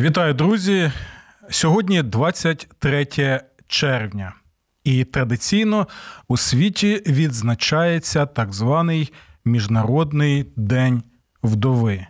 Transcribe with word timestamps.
Вітаю, 0.00 0.34
друзі! 0.34 0.92
Сьогодні 1.50 2.02
23 2.02 3.06
червня, 3.66 4.34
і 4.84 5.04
традиційно 5.04 5.88
у 6.28 6.36
світі 6.36 7.02
відзначається 7.06 8.26
так 8.26 8.52
званий 8.52 9.12
Міжнародний 9.44 10.46
день 10.56 11.02
вдови. 11.42 12.06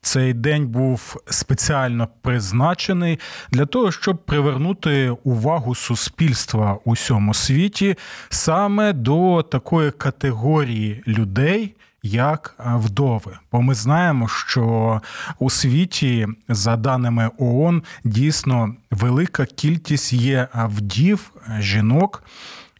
Цей 0.00 0.34
день 0.34 0.66
був 0.66 1.16
спеціально 1.26 2.08
призначений 2.22 3.18
для 3.50 3.66
того, 3.66 3.92
щоб 3.92 4.24
привернути 4.24 5.10
увагу 5.10 5.74
суспільства 5.74 6.78
у 6.84 6.92
всьому 6.92 7.34
світі 7.34 7.96
саме 8.28 8.92
до 8.92 9.42
такої 9.42 9.90
категорії 9.90 11.02
людей, 11.06 11.74
як 12.02 12.54
вдови. 12.58 13.38
Бо 13.52 13.62
ми 13.62 13.74
знаємо, 13.74 14.28
що 14.28 15.00
у 15.38 15.50
світі, 15.50 16.26
за 16.48 16.76
даними 16.76 17.30
ООН, 17.38 17.82
дійсно 18.04 18.74
велика 18.90 19.46
кількість 19.46 20.12
є 20.12 20.48
вдів 20.54 21.30
жінок, 21.58 22.24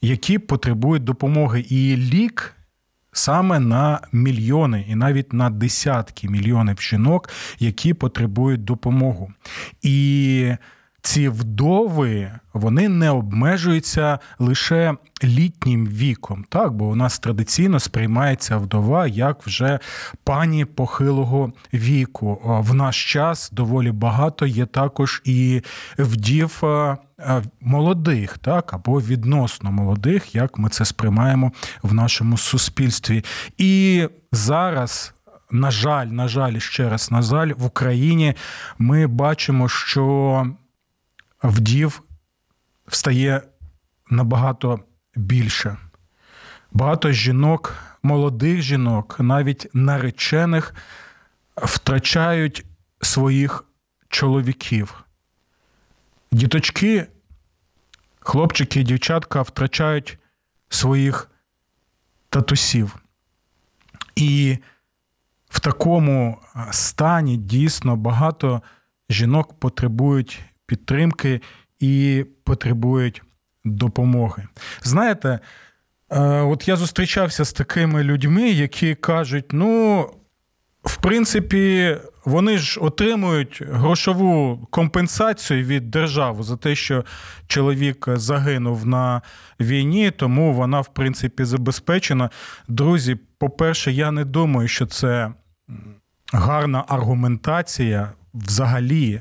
які 0.00 0.38
потребують 0.38 1.04
допомоги. 1.04 1.60
І 1.60 1.96
лік 1.96 2.54
саме 3.12 3.60
на 3.60 4.00
мільйони 4.12 4.86
і 4.88 4.94
навіть 4.94 5.32
на 5.32 5.50
десятки 5.50 6.28
мільйонів 6.28 6.80
жінок, 6.80 7.28
які 7.58 7.94
потребують 7.94 8.64
допомогу. 8.64 9.32
І 9.82 10.56
ці 11.02 11.28
вдови 11.28 12.30
вони 12.52 12.88
не 12.88 13.10
обмежуються 13.10 14.18
лише 14.38 14.94
літнім 15.24 15.86
віком, 15.86 16.44
так 16.48 16.72
бо 16.72 16.84
у 16.84 16.94
нас 16.94 17.18
традиційно 17.18 17.80
сприймається 17.80 18.56
вдова 18.56 19.06
як 19.06 19.46
вже 19.46 19.78
пані 20.24 20.64
похилого 20.64 21.52
віку. 21.74 22.40
В 22.44 22.74
наш 22.74 23.12
час 23.12 23.50
доволі 23.52 23.92
багато 23.92 24.46
є 24.46 24.66
також 24.66 25.22
і 25.24 25.62
вдів 25.98 26.62
молодих, 27.60 28.38
так 28.38 28.72
або 28.72 29.00
відносно 29.00 29.72
молодих, 29.72 30.34
як 30.34 30.58
ми 30.58 30.68
це 30.68 30.84
сприймаємо 30.84 31.52
в 31.82 31.94
нашому 31.94 32.38
суспільстві. 32.38 33.24
І 33.58 34.08
зараз. 34.32 35.14
На 35.54 35.70
жаль, 35.70 36.06
на 36.06 36.28
жаль, 36.28 36.58
ще 36.58 36.88
раз 36.88 37.10
на 37.10 37.22
жаль, 37.22 37.52
в 37.56 37.64
Україні 37.64 38.34
ми 38.78 39.06
бачимо, 39.06 39.68
що 39.68 40.46
вдів 41.42 42.02
встає 42.86 43.42
набагато 44.10 44.80
більше. 45.14 45.76
Багато 46.72 47.12
жінок, 47.12 47.74
молодих 48.02 48.62
жінок, 48.62 49.16
навіть 49.18 49.66
наречених, 49.74 50.74
втрачають 51.56 52.64
своїх 53.00 53.64
чоловіків. 54.08 55.04
Діточки, 56.32 57.06
хлопчики 58.20 58.80
і 58.80 58.84
дівчатка 58.84 59.42
втрачають 59.42 60.18
своїх 60.68 61.30
татусів. 62.28 62.96
І 64.16 64.58
в 65.48 65.60
такому 65.60 66.38
стані 66.70 67.36
дійсно 67.36 67.96
багато 67.96 68.62
жінок 69.10 69.60
потребують 69.60 70.40
підтримки 70.72 71.40
і 71.80 72.24
потребують 72.44 73.22
допомоги. 73.64 74.46
Знаєте, 74.82 75.38
е, 76.10 76.20
от 76.40 76.68
я 76.68 76.76
зустрічався 76.76 77.44
з 77.44 77.52
такими 77.52 78.02
людьми, 78.02 78.50
які 78.50 78.94
кажуть: 78.94 79.44
ну, 79.52 80.00
в 80.84 80.96
принципі, 80.96 81.96
вони 82.24 82.58
ж 82.58 82.80
отримують 82.80 83.62
грошову 83.66 84.66
компенсацію 84.70 85.64
від 85.64 85.90
держави 85.90 86.42
за 86.42 86.56
те, 86.56 86.74
що 86.74 87.04
чоловік 87.46 88.08
загинув 88.08 88.86
на 88.86 89.22
війні, 89.60 90.10
тому 90.10 90.52
вона, 90.52 90.80
в 90.80 90.94
принципі, 90.94 91.44
забезпечена. 91.44 92.30
Друзі, 92.68 93.16
по-перше, 93.38 93.92
я 93.92 94.10
не 94.10 94.24
думаю, 94.24 94.68
що 94.68 94.86
це 94.86 95.32
гарна 96.32 96.84
аргументація 96.88 98.12
взагалі 98.34 99.20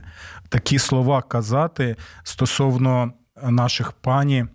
такі 0.52 0.80
слова 0.80 1.22
казати 1.22 1.96
стосовно 2.24 3.14
наших 3.44 3.92
пані, 3.92 4.46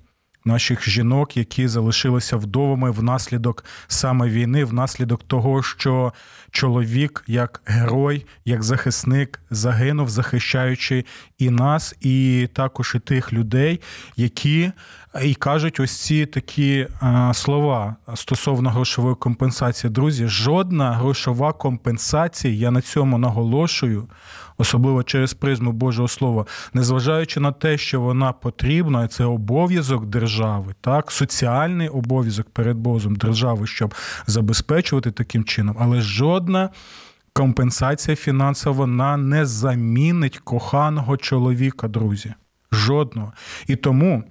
наших 0.45 0.89
жінок, 0.89 1.37
які 1.37 1.69
залишилися 1.69 2.37
вдовами 2.37 2.91
внаслідок 2.91 3.65
саме 3.89 4.29
війни, 4.29 4.65
внаслідок 4.65 5.23
того, 5.23 5.63
що 5.63 6.13
чоловік, 6.51 7.25
як 7.27 7.63
герой, 7.67 8.27
як 8.45 8.63
захисник, 8.63 9.41
загинув, 9.51 10.09
захищаючи 10.09 11.05
і 11.39 11.51
нас, 11.51 11.95
і 12.01 12.49
також 12.55 12.93
і 12.95 12.99
тих 12.99 13.33
людей, 13.33 13.81
які 14.17 14.73
і 15.23 15.35
кажуть 15.35 15.81
ось 15.81 16.01
ці 16.01 16.27
такі 16.27 16.89
слова 17.33 17.97
стосовно 18.15 18.71
грошової 18.71 19.15
компенсації. 19.15 19.91
Друзі, 19.91 20.27
жодна 20.27 20.93
грошова 20.93 21.53
компенсація, 21.53 22.55
я 22.55 22.71
на 22.71 22.81
цьому 22.81 23.19
наголошую 23.19 24.09
особливо 24.59 25.03
через 25.03 25.35
призму 25.35 25.73
Божого 25.73 26.09
Слова, 26.09 26.47
незважаючи 26.75 27.41
на 27.41 27.53
те, 27.53 27.79
що 27.79 28.01
вона 28.01 28.33
потрібна, 28.33 29.09
це 29.09 29.25
обов'язок 29.25 30.07
держави, 30.07 30.75
так, 30.81 31.11
соціальний 31.11 31.89
обов'язок 31.89 32.51
перед 32.51 32.77
Богом 32.77 33.17
держави, 33.17 33.67
щоб 33.67 33.95
забезпечувати 34.27 35.11
таким 35.11 35.45
чином, 35.45 35.77
але 35.81 36.01
жодна. 36.01 36.71
Компенсація 37.33 38.17
фінансова 38.17 38.77
вона 38.77 39.17
не 39.17 39.47
замінить 39.47 40.39
коханого 40.39 41.17
чоловіка, 41.17 41.89
друзі. 41.89 42.35
Жодного. 42.73 43.33
І 43.67 43.77
тому 43.77 44.25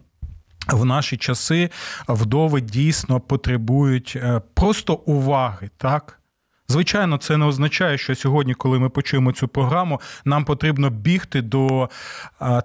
в 0.68 0.86
наші 0.86 1.18
часи 1.18 1.70
вдови 2.08 2.62
дійсно 2.62 3.20
потребують 3.20 4.14
е, 4.16 4.42
просто 4.54 4.94
уваги, 4.94 5.70
так? 5.78 6.20
Звичайно, 6.68 7.18
це 7.18 7.38
не 7.38 7.46
означає, 7.46 7.98
що 7.98 8.16
сьогодні, 8.16 8.54
коли 8.54 8.80
ми 8.80 8.90
почуємо 8.90 9.32
цю 9.32 9.48
програму, 9.48 10.02
нам 10.26 10.46
потрібно 10.46 10.90
бігти 10.90 11.42
до 11.42 11.90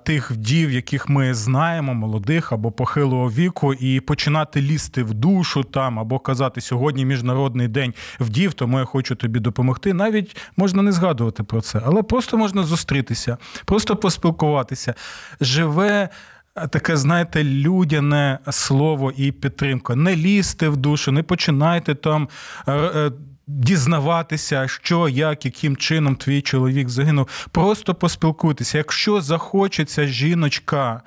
тих 0.04 0.30
вдів, 0.30 0.70
яких 0.70 1.08
ми 1.08 1.34
знаємо, 1.34 1.94
молодих 1.94 2.52
або 2.52 2.72
похилого 2.72 3.30
віку, 3.30 3.74
і 3.74 4.00
починати 4.00 4.62
лізти 4.62 5.02
в 5.02 5.14
душу 5.14 5.64
там, 5.64 5.98
або 5.98 6.18
казати 6.18 6.60
сьогодні 6.60 7.04
міжнародний 7.04 7.68
день 7.68 7.94
вдів, 8.20 8.52
тому 8.52 8.78
я 8.78 8.84
хочу 8.84 9.14
тобі 9.14 9.40
допомогти. 9.40 9.94
Навіть 9.94 10.36
можна 10.56 10.82
не 10.82 10.92
згадувати 10.92 11.42
про 11.42 11.60
це, 11.60 11.82
але 11.84 12.02
просто 12.02 12.36
можна 12.38 12.62
зустрітися, 12.62 13.36
просто 13.64 13.96
поспілкуватися. 13.96 14.94
Живе. 15.40 16.08
Таке, 16.70 16.96
знаєте, 16.96 17.44
людяне 17.44 18.38
слово 18.50 19.12
і 19.16 19.32
підтримка. 19.32 19.96
Не 19.96 20.16
лізьте 20.16 20.68
в 20.68 20.76
душу, 20.76 21.12
не 21.12 21.22
починайте 21.22 21.94
там 21.94 22.28
е, 22.68 23.10
дізнаватися, 23.58 24.68
що, 24.68 25.08
як, 25.08 25.44
яким 25.44 25.76
чином 25.76 26.16
твій 26.16 26.42
чоловік 26.42 26.88
загинув. 26.88 27.48
Просто 27.52 27.94
поспілкуйтеся. 27.94 28.78
Якщо 28.78 29.20
захочеться 29.20 30.06
жіночка 30.06 31.02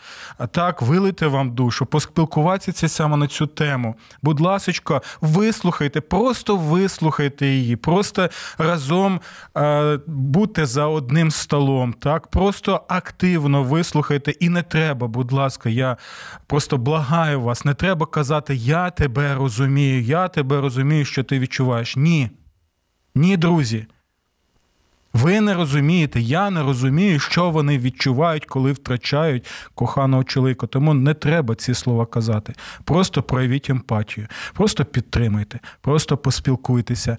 так 0.52 0.82
вилити 0.82 1.28
вам 1.28 1.56
душу, 1.56 1.86
поспілкуватися 1.86 2.90
саме 2.90 3.18
на 3.18 3.28
цю 3.28 3.48
тему. 3.48 3.96
Будь 4.22 4.40
ласка, 4.40 5.02
вислухайте, 5.22 6.02
просто 6.02 6.56
вислухайте 6.56 7.48
її, 7.48 7.76
просто 7.76 8.30
разом 8.58 9.22
е, 9.58 10.00
будьте 10.08 10.66
за 10.66 10.88
одним 10.88 11.32
столом. 11.32 11.94
Так, 11.94 12.28
просто 12.28 12.82
активно 12.88 13.64
вислухайте, 13.64 14.32
і 14.32 14.50
не 14.50 14.62
треба, 14.62 15.08
будь 15.08 15.32
ласка, 15.32 15.70
я 15.70 15.98
просто 16.48 16.78
благаю 16.78 17.42
вас, 17.42 17.66
не 17.66 17.74
треба 17.74 18.06
казати, 18.06 18.56
я 18.56 18.90
тебе 18.90 19.36
розумію, 19.36 20.02
я 20.02 20.28
тебе 20.28 20.62
розумію, 20.62 21.06
що 21.06 21.24
ти 21.24 21.40
відчуваєш. 21.40 21.96
Ні. 21.96 22.30
Ні, 23.16 23.38
друзі. 23.38 23.86
Ви 25.14 25.42
не 25.42 25.54
розумієте, 25.54 26.22
я 26.22 26.50
не 26.50 26.64
розумію, 26.64 27.20
що 27.20 27.50
вони 27.50 27.78
відчувають, 27.78 28.46
коли 28.46 28.72
втрачають 28.72 29.48
коханого 29.76 30.24
чоловіка. 30.24 30.68
Тому 30.68 30.94
не 30.94 31.14
треба 31.14 31.56
ці 31.56 31.74
слова 31.74 32.06
казати. 32.06 32.54
Просто 32.84 33.24
проявіть 33.24 33.70
емпатію, 33.70 34.28
просто 34.54 34.86
підтримайте, 34.86 35.60
просто 35.82 36.18
поспілкуйтеся. 36.18 37.18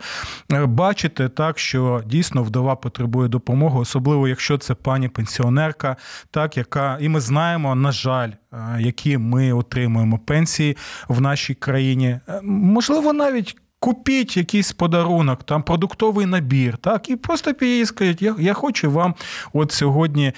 Е, 0.52 0.67
бачите 0.67 1.29
так, 1.29 1.58
що 1.58 2.02
дійсно 2.06 2.43
вдова 2.43 2.76
потребує 2.76 3.29
допомоги, 3.29 3.81
особливо 3.81 4.29
якщо 4.29 4.58
це 4.58 4.75
пані 4.75 5.08
пенсіонерка, 5.08 5.96
так 6.31 6.56
яка 6.56 6.99
і 7.00 7.08
ми 7.08 7.20
знаємо, 7.20 7.75
на 7.75 7.93
жаль, 7.93 8.31
е, 8.52 8.76
які 8.81 9.19
ми 9.19 9.52
отримуємо 9.52 10.19
пенсії 10.19 10.76
в 11.08 11.20
нашій 11.20 11.55
країні. 11.55 12.20
Е, 12.29 12.41
можливо, 12.43 13.12
навіть. 13.12 13.56
Купіть 13.84 14.36
якийсь 14.36 14.72
подарунок, 14.72 15.42
там 15.42 15.62
продуктовий 15.62 16.26
набір, 16.26 16.76
так, 16.76 17.10
і 17.10 17.16
просто 17.16 17.54
їй 17.60 17.86
скажіть, 17.86 18.22
я 18.22 18.36
я 18.38 18.54
хочу 18.54 18.90
вам 18.90 19.14
от 19.52 19.72
сьогодні 19.72 20.32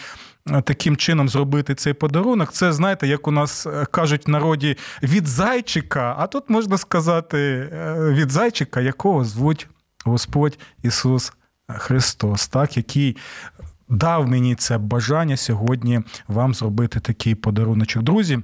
таким 0.65 0.97
чином 0.97 1.29
зробити 1.29 1.75
цей 1.75 1.93
подарунок. 1.93 2.53
Це, 2.53 2.73
знаєте, 2.73 3.07
як 3.07 3.29
у 3.29 3.31
нас 3.31 3.67
кажуть 3.91 4.27
в 4.27 4.31
народі 4.31 4.77
від 5.03 5.27
зайчика, 5.27 6.15
а 6.19 6.27
тут 6.27 6.51
можна 6.51 6.79
сказати 6.79 7.69
від 7.99 8.31
зайчика, 8.31 8.81
якого 8.81 9.25
звуть 9.25 9.69
Господь 10.05 10.59
Ісус 10.83 11.33
Христос, 11.69 12.49
так, 12.49 12.77
який 12.77 13.17
дав 13.89 14.29
мені 14.29 14.55
це 14.55 14.79
бажання 14.79 15.37
сьогодні 15.37 16.01
вам 16.29 16.55
зробити 16.55 17.01
такий 17.01 17.35
подаруночок. 17.35 18.03
Друзі. 18.03 18.39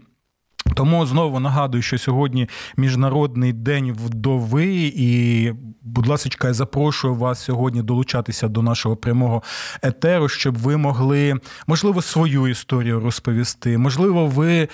Тому 0.75 1.07
знову 1.07 1.41
нагадую, 1.41 1.83
що 1.83 1.99
сьогодні 1.99 2.49
міжнародний 2.77 3.53
день 3.53 3.93
вдови, 3.93 4.93
і, 4.97 5.53
будь 5.83 6.07
ласка, 6.07 6.49
я 6.49 6.55
запрошую 6.55 7.15
вас 7.15 7.45
сьогодні 7.45 7.83
долучатися 7.83 8.49
до 8.49 8.63
нашого 8.63 8.97
прямого 8.97 9.43
етеру, 9.83 10.29
щоб 10.29 10.59
ви 10.59 10.77
могли, 10.77 11.35
можливо, 11.67 12.03
свою 12.03 12.49
історію 12.49 13.01
розповісти. 13.01 13.79
Можливо, 13.79 14.27
ви 14.27 14.69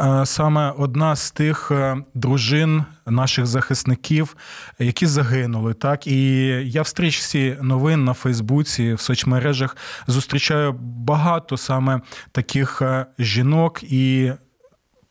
Е, 0.00 0.26
саме 0.26 0.74
одна 0.78 1.16
з 1.16 1.30
тих 1.30 1.70
е, 1.70 1.96
дружин 2.14 2.84
наших 3.06 3.46
захисників, 3.46 4.36
які 4.78 5.06
загинули. 5.06 5.74
Так 5.74 6.06
і 6.06 6.46
я 6.70 6.82
в 6.82 6.86
стрічці 6.86 7.56
новин 7.62 8.04
на 8.04 8.12
Фейсбуці 8.12 8.94
в 8.94 9.00
соцмережах 9.00 9.76
зустрічаю 10.06 10.72
багато 10.82 11.56
саме 11.56 12.00
таких 12.32 12.82
е, 12.82 13.06
жінок. 13.18 13.82
І, 13.82 14.32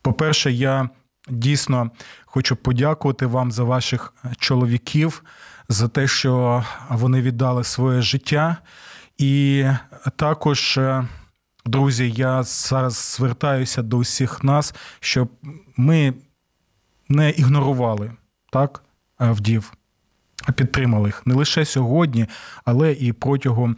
по-перше, 0.04 0.52
я 0.52 0.90
дійсно 1.30 1.92
хочу 2.26 2.56
подякувати 2.56 3.26
вам 3.26 3.52
за 3.52 3.64
ваших 3.64 4.14
чоловіків, 4.38 5.24
за 5.70 5.88
те, 5.88 6.08
що 6.08 6.64
вони 6.90 7.22
віддали 7.22 7.64
своє 7.64 8.02
життя, 8.02 8.58
і 9.18 9.66
також. 10.16 10.80
Друзі, 11.66 12.12
я 12.12 12.44
зараз 12.44 13.16
звертаюся 13.18 13.82
до 13.82 13.98
усіх 13.98 14.44
нас, 14.44 14.76
щоб 15.00 15.30
ми 15.78 16.14
не 17.10 17.30
ігнорували 17.30 18.12
так, 18.52 18.84
вдів, 19.20 19.74
а 20.44 20.52
підтримали 20.52 21.10
їх 21.10 21.28
не 21.28 21.36
лише 21.36 21.66
сьогодні, 21.66 22.28
але 22.66 22.92
і 22.92 23.14
протягом 23.14 23.76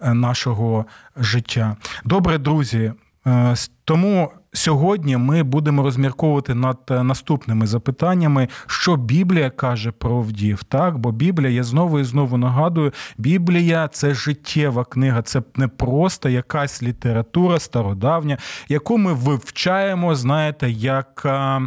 е, 0.00 0.14
нашого 0.14 0.86
життя. 1.16 1.76
Добре, 2.04 2.38
друзі. 2.38 2.92
Е, 3.26 3.54
тому 3.84 4.32
сьогодні 4.52 5.16
ми 5.16 5.42
будемо 5.42 5.82
розмірковувати 5.82 6.54
над 6.54 6.78
е, 6.90 7.02
наступними 7.02 7.66
запитаннями, 7.66 8.48
що 8.66 8.96
Біблія 8.96 9.50
каже 9.50 9.90
про 9.90 10.20
вдів. 10.20 10.64
Так, 10.64 10.98
бо 10.98 11.12
Біблія, 11.12 11.50
я 11.50 11.64
знову 11.64 12.00
і 12.00 12.04
знову 12.04 12.36
нагадую, 12.36 12.92
Біблія 13.18 13.88
це 13.88 14.14
життєва 14.14 14.84
книга, 14.84 15.22
це 15.22 15.42
не 15.56 15.68
просто 15.68 16.28
якась 16.28 16.82
література 16.82 17.58
стародавня, 17.58 18.38
яку 18.68 18.98
ми 18.98 19.12
вивчаємо, 19.12 20.14
знаєте, 20.14 20.70
як. 20.70 21.22
Е, 21.26 21.60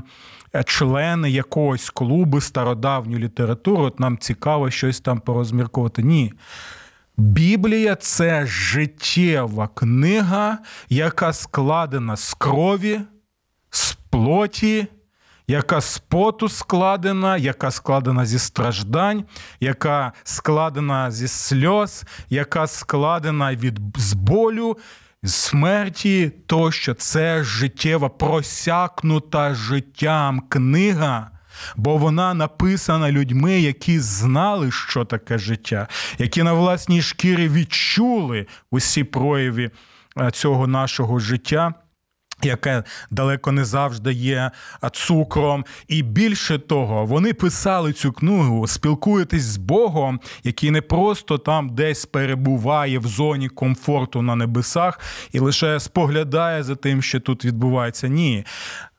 члени 0.66 1.32
якогось 1.32 1.90
клубу 1.90 2.42
стародавню 2.42 3.18
літературу, 3.18 3.84
от 3.84 4.00
нам 4.00 4.18
цікаво 4.18 4.70
щось 4.70 5.00
там 5.00 5.20
порозмірковувати. 5.20 6.04
Ні. 6.04 6.34
Біблія 7.18 7.96
це 7.96 8.46
життєва 8.46 9.68
книга, 9.68 10.58
яка 10.90 11.34
складена 11.34 12.16
з 12.16 12.34
крові, 12.34 13.02
з 13.70 13.94
плоті, 13.94 14.88
яка 15.48 15.82
з 15.82 15.98
поту 15.98 16.50
складена, 16.50 17.38
яка 17.38 17.72
складена 17.72 18.26
зі 18.26 18.40
страждань, 18.40 19.26
яка 19.60 20.14
складена 20.24 21.12
зі 21.12 21.28
сльоз, 21.28 22.04
яка 22.30 22.68
складена 22.68 23.56
від 23.56 23.80
з 23.96 24.14
болю, 24.14 24.78
смерті, 25.24 26.32
тощо. 26.48 26.94
Це 26.94 27.44
життєва 27.44 28.10
просякнута 28.10 29.54
життям 29.54 30.40
книга 30.40 31.33
бо 31.76 31.98
вона 31.98 32.34
написана 32.34 33.12
людьми, 33.12 33.60
які 33.60 34.00
знали, 34.00 34.72
що 34.72 35.06
таке 35.06 35.38
життя, 35.38 35.88
які 36.18 36.44
на 36.44 36.54
власній 36.54 37.02
шкірі 37.02 37.50
відчули 37.50 38.48
усі 38.72 39.04
прояви 39.04 39.72
е, 40.22 40.32
цього 40.32 40.68
нашого 40.68 41.20
життя. 41.20 41.74
Яке 42.44 42.84
далеко 43.12 43.52
не 43.52 43.66
завжди 43.66 44.14
є 44.14 44.52
цукром, 44.94 45.66
і 45.88 46.04
більше 46.04 46.60
того, 46.60 47.06
вони 47.06 47.34
писали 47.34 47.94
цю 47.94 48.12
книгу, 48.12 48.68
спілкуєтесь 48.68 49.44
з 49.44 49.58
Богом, 49.58 50.20
який 50.44 50.72
не 50.72 50.82
просто 50.82 51.38
там 51.38 51.70
десь 51.70 52.06
перебуває 52.06 53.00
в 53.00 53.08
зоні 53.08 53.50
комфорту 53.50 54.22
на 54.22 54.36
небесах 54.36 55.00
і 55.32 55.40
лише 55.40 55.80
споглядає 55.80 56.64
за 56.64 56.76
тим, 56.76 57.02
що 57.02 57.20
тут 57.20 57.46
відбувається. 57.46 58.08
Ні, 58.08 58.46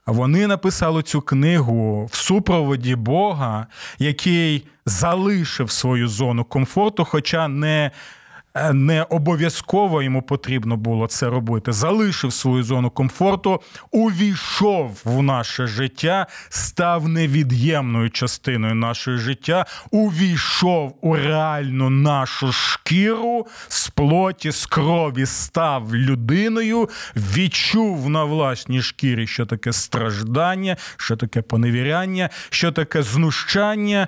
вони 0.05 0.47
написали 0.47 1.03
цю 1.03 1.21
книгу 1.21 2.05
в 2.11 2.15
супроводі 2.15 2.95
Бога, 2.95 3.67
який 3.99 4.67
залишив 4.85 5.71
свою 5.71 6.07
зону 6.07 6.43
комфорту, 6.43 7.05
хоча 7.05 7.47
не 7.47 7.91
не 8.73 9.03
обов'язково 9.03 10.01
йому 10.01 10.21
потрібно 10.21 10.77
було 10.77 11.07
це 11.07 11.29
робити. 11.29 11.71
Залишив 11.71 12.33
свою 12.33 12.63
зону 12.63 12.89
комфорту, 12.89 13.61
увійшов 13.91 15.01
в 15.05 15.21
наше 15.21 15.67
життя, 15.67 16.27
став 16.49 17.07
невід'ємною 17.07 18.09
частиною 18.09 18.75
нашого 18.75 19.17
життя, 19.17 19.65
увійшов 19.91 20.97
у 21.01 21.15
реальну 21.15 21.89
нашу 21.89 22.51
шкіру 22.51 23.47
з 23.67 23.89
плоті, 23.89 24.51
з 24.51 24.65
крові, 24.65 25.25
став 25.25 25.95
людиною, 25.95 26.89
відчув 27.15 28.09
на 28.09 28.23
власній 28.23 28.81
шкірі, 28.81 29.27
що 29.27 29.45
таке 29.45 29.73
страждання, 29.73 30.77
що 30.97 31.15
таке 31.15 31.41
поневіряння, 31.41 32.29
що 32.49 32.71
таке 32.71 33.03
знущання 33.03 34.07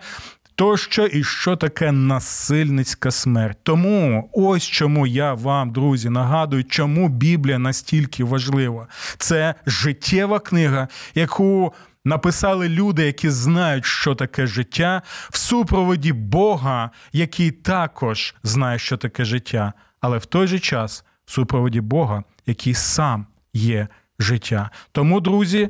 тощо 0.57 1.05
і 1.05 1.23
що 1.23 1.55
таке 1.55 1.91
насильницька 1.91 3.11
смерть. 3.11 3.57
Тому 3.63 4.29
ось 4.33 4.63
чому 4.63 5.07
я 5.07 5.33
вам, 5.33 5.71
друзі, 5.71 6.09
нагадую, 6.09 6.63
чому 6.63 7.09
Біблія 7.09 7.59
настільки 7.59 8.23
важлива. 8.23 8.87
Це 9.17 9.55
життєва 9.65 10.39
книга, 10.39 10.87
яку. 11.15 11.73
Написали 12.05 12.69
люди, 12.69 13.05
які 13.05 13.29
знають, 13.29 13.85
що 13.85 14.15
таке 14.15 14.47
життя, 14.47 15.01
в 15.29 15.37
супроводі 15.37 16.13
Бога, 16.13 16.91
який 17.13 17.51
також 17.51 18.35
знає, 18.43 18.79
що 18.79 18.97
таке 18.97 19.25
життя, 19.25 19.73
але 20.01 20.17
в 20.17 20.25
той 20.25 20.47
же 20.47 20.59
час 20.59 21.05
в 21.25 21.31
супроводі 21.31 21.81
Бога, 21.81 22.23
який 22.45 22.73
сам 22.73 23.25
є 23.53 23.87
життя. 24.19 24.69
Тому, 24.91 25.19
друзі, 25.21 25.69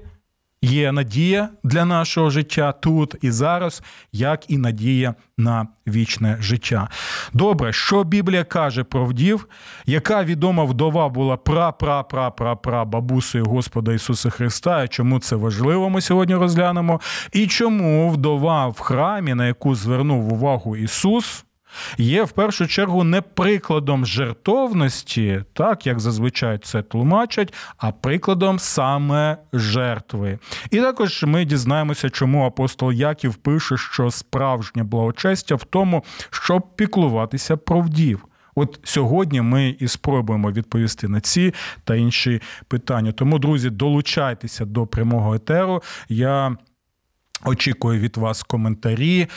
Є 0.61 0.91
надія 0.91 1.49
для 1.63 1.85
нашого 1.85 2.29
життя 2.29 2.71
тут 2.71 3.15
і 3.21 3.31
зараз, 3.31 3.83
як 4.11 4.51
і 4.51 4.57
надія 4.57 5.15
на 5.37 5.67
вічне 5.87 6.37
життя. 6.39 6.89
Добре, 7.33 7.73
що 7.73 8.03
Біблія 8.03 8.43
каже 8.43 8.83
про 8.83 9.05
вдів, 9.05 9.47
яка 9.85 10.23
відома 10.23 10.63
вдова 10.63 11.09
була 11.09 11.37
пра-пра-пра-пра-пра 11.37 12.85
бабусею 12.85 13.45
Господа 13.45 13.93
Ісуса 13.93 14.29
Христа. 14.29 14.83
І 14.83 14.87
чому 14.87 15.19
це 15.19 15.35
важливо? 15.35 15.89
Ми 15.89 16.01
сьогодні 16.01 16.35
розглянемо. 16.35 17.01
І 17.33 17.47
чому 17.47 18.09
вдова 18.09 18.67
в 18.67 18.79
храмі, 18.79 19.33
на 19.33 19.47
яку 19.47 19.75
звернув 19.75 20.33
увагу 20.33 20.77
Ісус 20.77 21.45
є 21.97 22.23
в 22.23 22.31
першу 22.31 22.67
чергу 22.67 23.03
не 23.03 23.21
прикладом 23.21 24.05
жертовності, 24.05 25.43
так 25.53 25.87
як 25.87 25.99
зазвичай 25.99 26.57
це 26.57 26.81
тлумачать, 26.81 27.53
а 27.77 27.91
прикладом 27.91 28.59
саме 28.59 29.37
жертви. 29.53 30.39
І 30.71 30.77
також 30.77 31.23
ми 31.23 31.45
дізнаємося, 31.45 32.09
чому 32.09 32.45
апостол 32.45 32.91
Яків 32.91 33.35
пише, 33.35 33.77
що 33.77 34.11
справжнє 34.11 34.83
благочестя 34.83 35.55
в 35.55 35.63
тому, 35.63 36.03
щоб 36.29 36.75
піклуватися 36.75 37.57
про 37.57 37.81
вдів. 37.81 38.27
От 38.55 38.79
сьогодні 38.83 39.41
ми 39.41 39.75
і 39.79 39.87
спробуємо 39.87 40.51
відповісти 40.51 41.07
на 41.07 41.21
ці 41.21 41.53
та 41.83 41.95
інші 41.95 42.41
питання. 42.67 43.11
Тому, 43.11 43.39
друзі, 43.39 43.69
долучайтеся 43.69 44.65
до 44.65 44.87
прямого 44.87 45.35
етеру. 45.35 45.83
Я 46.09 46.57
Очікую 47.45 47.99
від 47.99 48.17
вас 48.17 48.43
коментарі, 48.43 49.27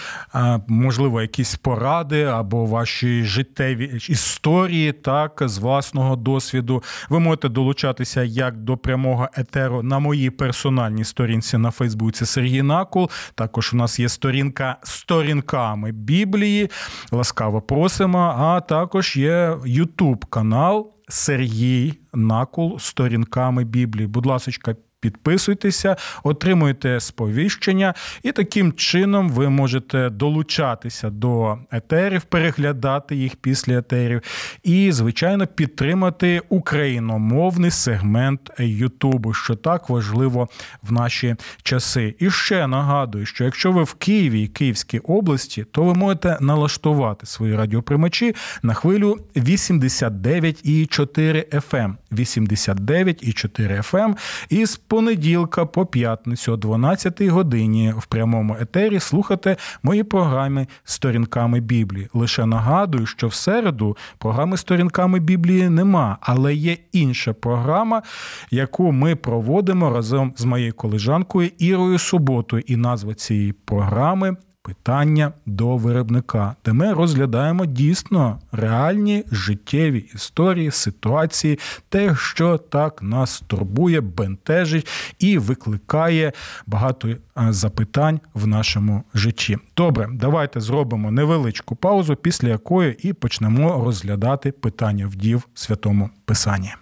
можливо, 0.66 1.22
якісь 1.22 1.56
поради 1.56 2.24
або 2.24 2.66
ваші 2.66 3.24
життєві 3.24 4.00
історії, 4.08 4.92
так 4.92 5.42
з 5.44 5.58
власного 5.58 6.16
досвіду. 6.16 6.82
Ви 7.08 7.18
можете 7.18 7.48
долучатися 7.48 8.22
як 8.22 8.56
до 8.56 8.76
прямого 8.76 9.28
етеру 9.36 9.82
на 9.82 9.98
моїй 9.98 10.30
персональній 10.30 11.04
сторінці 11.04 11.58
на 11.58 11.70
Фейсбуці 11.70 12.26
Сергій 12.26 12.62
Накул. 12.62 13.10
Також 13.34 13.72
у 13.72 13.76
нас 13.76 14.00
є 14.00 14.08
сторінка 14.08 14.76
сторінками 14.82 15.92
Біблії. 15.92 16.70
Ласкаво 17.12 17.60
просимо. 17.60 18.34
А 18.38 18.60
також 18.60 19.16
є 19.16 19.56
Ютуб 19.66 20.24
канал 20.24 20.92
Сергій 21.08 21.94
Накул 22.14 22.78
сторінками 22.78 23.64
Біблії. 23.64 24.06
Будь 24.06 24.26
ласка, 24.26 24.74
Підписуйтеся, 25.00 25.96
отримуйте 26.22 27.00
сповіщення, 27.00 27.94
і 28.22 28.32
таким 28.32 28.72
чином 28.72 29.30
ви 29.30 29.48
можете 29.48 30.10
долучатися 30.10 31.10
до 31.10 31.58
етерів, 31.72 32.22
переглядати 32.22 33.16
їх 33.16 33.36
після 33.36 33.78
етерів, 33.78 34.22
і, 34.62 34.92
звичайно, 34.92 35.46
підтримати 35.46 36.42
україномовний 36.48 37.70
сегмент 37.70 38.50
Ютубу, 38.58 39.32
що 39.32 39.56
так 39.56 39.88
важливо 39.88 40.48
в 40.82 40.92
наші 40.92 41.36
часи. 41.62 42.14
І 42.18 42.30
ще 42.30 42.66
нагадую, 42.66 43.26
що 43.26 43.44
якщо 43.44 43.72
ви 43.72 43.82
в 43.82 43.94
Києві 43.94 44.42
і 44.42 44.48
Київській 44.48 44.98
області, 44.98 45.66
то 45.72 45.84
ви 45.84 45.94
можете 45.94 46.38
налаштувати 46.40 47.26
свої 47.26 47.56
радіоприймачі 47.56 48.34
на 48.62 48.74
хвилю 48.74 49.18
89,4 49.36 51.60
FM. 51.70 51.94
89,4 52.12 53.92
FM 53.92 54.16
із 54.48 54.76
понеділка 54.76 55.66
по 55.66 55.86
п'ятницю 55.86 56.52
о 56.52 56.56
12 56.56 57.22
годині 57.22 57.94
в 57.98 58.06
прямому 58.06 58.56
етері 58.60 59.00
слухати 59.00 59.56
мої 59.82 60.02
програми 60.02 60.66
сторінками 60.84 61.60
Біблії. 61.60 62.08
Лише 62.14 62.46
нагадую, 62.46 63.06
що 63.06 63.28
в 63.28 63.34
середу 63.34 63.96
програми 64.18 64.56
сторінками 64.56 65.20
Біблії 65.20 65.68
нема, 65.68 66.16
але 66.20 66.54
є 66.54 66.76
інша 66.92 67.32
програма, 67.32 68.02
яку 68.50 68.92
ми 68.92 69.16
проводимо 69.16 69.90
разом 69.90 70.34
з 70.36 70.44
моєю 70.44 70.72
колежанкою 70.72 71.50
Ірою 71.58 71.98
Суботою. 71.98 72.62
І 72.66 72.76
назва 72.76 73.14
цієї 73.14 73.52
програми 73.52 74.36
питання 74.62 75.32
до 75.46 75.76
виробника, 75.76 76.56
де 76.64 76.72
ми 76.72 76.92
розглядаємо 76.92 77.66
дійсно 77.66 78.38
реальні 78.52 79.24
життєві 79.32 79.98
історії, 80.14 80.70
ситуації, 80.70 81.58
те, 81.88 82.16
що 82.16 82.58
так 82.58 83.02
нас 83.02 83.42
турбує, 83.46 84.00
бентежить 84.00 84.88
і 85.18 85.38
викликає 85.38 86.32
багато 86.66 87.08
е, 87.08 87.18
запитань 87.36 88.20
в 88.34 88.46
нашому 88.46 89.02
житті. 89.14 89.58
Добре, 89.76 90.08
давайте 90.12 90.60
зробимо 90.60 91.10
невеличку 91.10 91.76
паузу, 91.76 92.16
після 92.16 92.48
якої 92.48 93.08
і 93.08 93.12
почнемо 93.12 93.84
розглядати 93.84 94.52
питання 94.52 95.06
вдів 95.06 95.48
в 95.54 95.60
святому 95.60 96.10
писанні. 96.24 96.72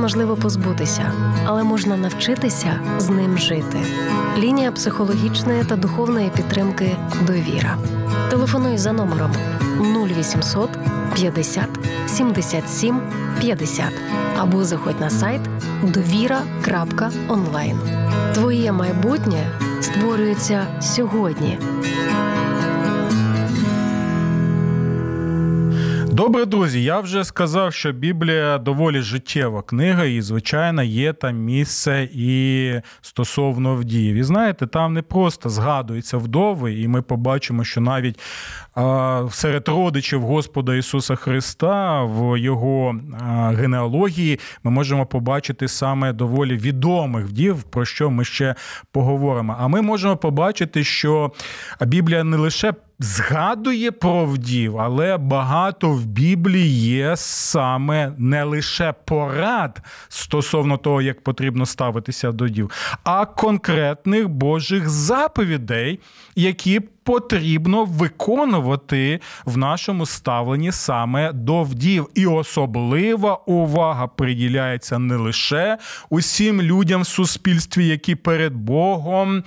Неможливо 0.00 0.36
позбутися, 0.36 1.12
але 1.46 1.64
можна 1.64 1.96
навчитися 1.96 2.80
з 2.98 3.08
ним 3.08 3.38
жити. 3.38 3.78
Лінія 4.38 4.72
психологічної 4.72 5.64
та 5.64 5.76
духовної 5.76 6.30
підтримки 6.36 6.96
довіра. 7.26 7.76
Телефонуй 8.30 8.78
за 8.78 8.92
номером 8.92 9.32
0800 10.08 10.70
50 11.14 11.68
77 12.06 13.00
50 13.40 13.84
або 14.38 14.64
заходь 14.64 15.00
на 15.00 15.10
сайт 15.10 15.40
довіра.онлайн. 15.82 17.78
Твоє 18.34 18.72
майбутнє 18.72 19.50
створюється 19.80 20.66
сьогодні. 20.80 21.58
Добре, 26.20 26.44
друзі. 26.44 26.82
Я 26.82 27.00
вже 27.00 27.24
сказав, 27.24 27.74
що 27.74 27.92
Біблія 27.92 28.58
доволі 28.58 29.00
життєва 29.00 29.62
книга, 29.62 30.04
і, 30.04 30.20
звичайно, 30.20 30.82
є 30.82 31.12
там 31.12 31.36
місце 31.36 32.08
і 32.12 32.72
стосовно 33.00 33.74
вдів. 33.74 34.16
І 34.16 34.22
знаєте, 34.22 34.66
там 34.66 34.94
не 34.94 35.02
просто 35.02 35.48
згадуються 35.48 36.16
вдови, 36.16 36.74
і 36.74 36.88
ми 36.88 37.02
побачимо, 37.02 37.64
що 37.64 37.80
навіть 37.80 38.20
серед 39.30 39.68
родичів 39.68 40.22
Господа 40.22 40.74
Ісуса 40.74 41.16
Христа 41.16 42.02
в 42.02 42.38
його 42.40 42.96
генеалогії 43.56 44.40
ми 44.62 44.70
можемо 44.70 45.06
побачити 45.06 45.68
саме 45.68 46.12
доволі 46.12 46.56
відомих 46.56 47.26
вдів, 47.26 47.62
про 47.62 47.84
що 47.84 48.10
ми 48.10 48.24
ще 48.24 48.54
поговоримо. 48.92 49.56
А 49.60 49.68
ми 49.68 49.82
можемо 49.82 50.16
побачити, 50.16 50.84
що 50.84 51.32
Біблія 51.80 52.24
не 52.24 52.36
лише 52.36 52.72
згадує 53.00 53.92
про 53.92 54.24
вдів, 54.24 54.78
але 54.78 55.16
багато 55.16 55.90
в 55.90 56.06
Біблії 56.06 56.96
є 56.96 57.16
саме 57.16 58.12
не 58.18 58.44
лише 58.44 58.94
порад 59.04 59.82
стосовно 60.08 60.76
того, 60.76 61.02
як 61.02 61.24
потрібно 61.24 61.66
ставитися 61.66 62.32
до 62.32 62.48
дів, 62.48 62.70
а 63.04 63.26
конкретних 63.26 64.28
Божих 64.28 64.88
заповідей, 64.88 66.00
які 66.36 66.80
потрібно 67.02 67.84
виконувати 67.84 69.20
в 69.44 69.56
нашому 69.56 70.06
ставленні 70.06 70.72
саме 70.72 71.32
до 71.32 71.62
вдів. 71.62 72.08
І 72.14 72.26
особлива 72.26 73.34
увага 73.46 74.06
приділяється 74.06 74.98
не 74.98 75.16
лише 75.16 75.78
усім 76.10 76.62
людям 76.62 77.02
в 77.02 77.06
суспільстві, 77.06 77.86
які 77.86 78.14
перед 78.14 78.54
Богом 78.54 79.42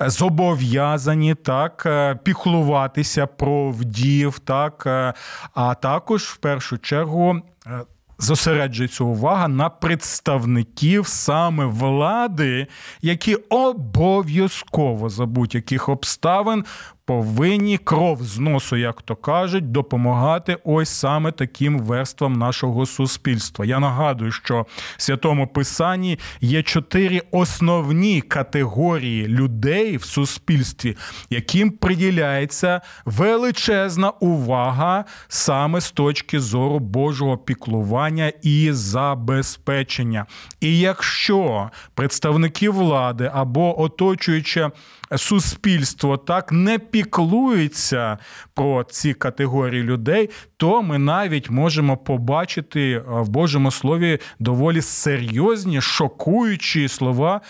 зобов'язані 0.00 1.34
так 1.34 1.82
е, 1.86 2.18
піклуватися 2.24 3.26
про 3.26 3.70
вдів, 3.70 4.38
так, 4.38 4.82
е, 4.86 5.14
а 5.54 5.74
також 5.74 6.22
в 6.22 6.36
першу 6.36 6.78
чергу. 6.78 7.36
Е, 7.66 7.80
зосереджується 8.18 9.04
увага 9.04 9.48
на 9.48 9.68
представників 9.68 11.06
саме 11.06 11.64
влади, 11.64 12.66
які 13.02 13.34
обов'язково 13.34 15.08
за 15.08 15.26
будь-яких 15.26 15.88
обставин 15.88 16.64
повинні 17.08 17.78
кров 17.78 18.22
з 18.22 18.38
носу, 18.38 18.76
як 18.76 19.02
то 19.02 19.16
кажуть, 19.16 19.72
допомагати 19.72 20.56
ось 20.64 20.88
саме 20.88 21.32
таким 21.32 21.78
верствам 21.78 22.32
нашого 22.32 22.86
суспільства. 22.86 23.64
Я 23.64 23.78
нагадую, 23.78 24.32
що 24.32 24.66
в 24.96 25.02
святому 25.02 25.46
писанні 25.46 26.18
є 26.40 26.62
чотири 26.62 27.22
основні 27.30 28.20
категорії 28.20 29.28
людей 29.28 29.96
в 29.96 30.04
суспільстві, 30.04 30.96
яким 31.30 31.70
приділяється 31.70 32.80
величезна 33.04 34.10
увага 34.10 35.04
саме 35.28 35.80
з 35.80 35.90
точки 35.90 36.40
зору 36.40 36.78
Божого 36.78 37.38
піклування 37.38 38.32
і 38.42 38.72
забезпечення. 38.72 40.26
І 40.60 40.78
якщо 40.78 41.70
представники 41.94 42.70
влади 42.70 43.30
або 43.34 43.80
оточуюче 43.82 44.70
суспільство 45.16 46.16
так 46.16 46.52
не 46.52 46.78
піклується 46.98 48.18
про 48.54 48.84
ці 48.84 49.14
категорії 49.14 49.82
людей, 49.82 50.30
то 50.56 50.82
ми 50.82 50.98
навіть 50.98 51.50
можемо 51.50 51.96
побачити 51.96 52.90
е, 52.90 53.02
в 53.06 53.28
Божому 53.28 53.70
слові 53.70 54.18
доволі 54.38 54.82
серйозні, 54.82 55.80
шокуючі 55.80 56.88
слова, 56.88 57.40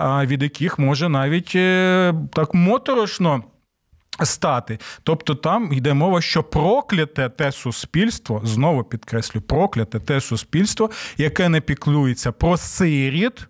від 0.00 0.42
яких 0.42 0.78
може 0.78 1.08
навіть 1.08 1.52
е, 1.54 2.14
так 2.32 2.54
моторошно. 2.54 3.44
Стати, 4.22 4.78
тобто 5.02 5.34
там 5.34 5.72
йде 5.72 5.94
мова, 5.94 6.20
що 6.20 6.42
прокляте 6.42 7.28
те 7.28 7.52
суспільство, 7.52 8.40
знову 8.44 8.84
підкреслю, 8.84 9.40
прокляте 9.40 10.00
те 10.00 10.20
суспільство, 10.20 10.90
яке 11.16 11.48
не 11.48 11.60
піклується 11.60 12.32
про 12.32 12.56
сиріт, 12.56 13.48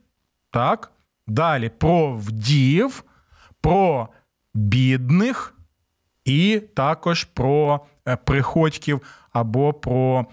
так, 0.52 0.92
далі 1.26 1.70
про 1.78 2.12
вдів, 2.12 3.04
про 3.60 4.08
бідних 4.56 5.54
і 6.24 6.62
також 6.74 7.24
про 7.24 7.80
е, 8.08 8.16
приходьків 8.16 9.00
або 9.40 9.72
про 9.72 10.26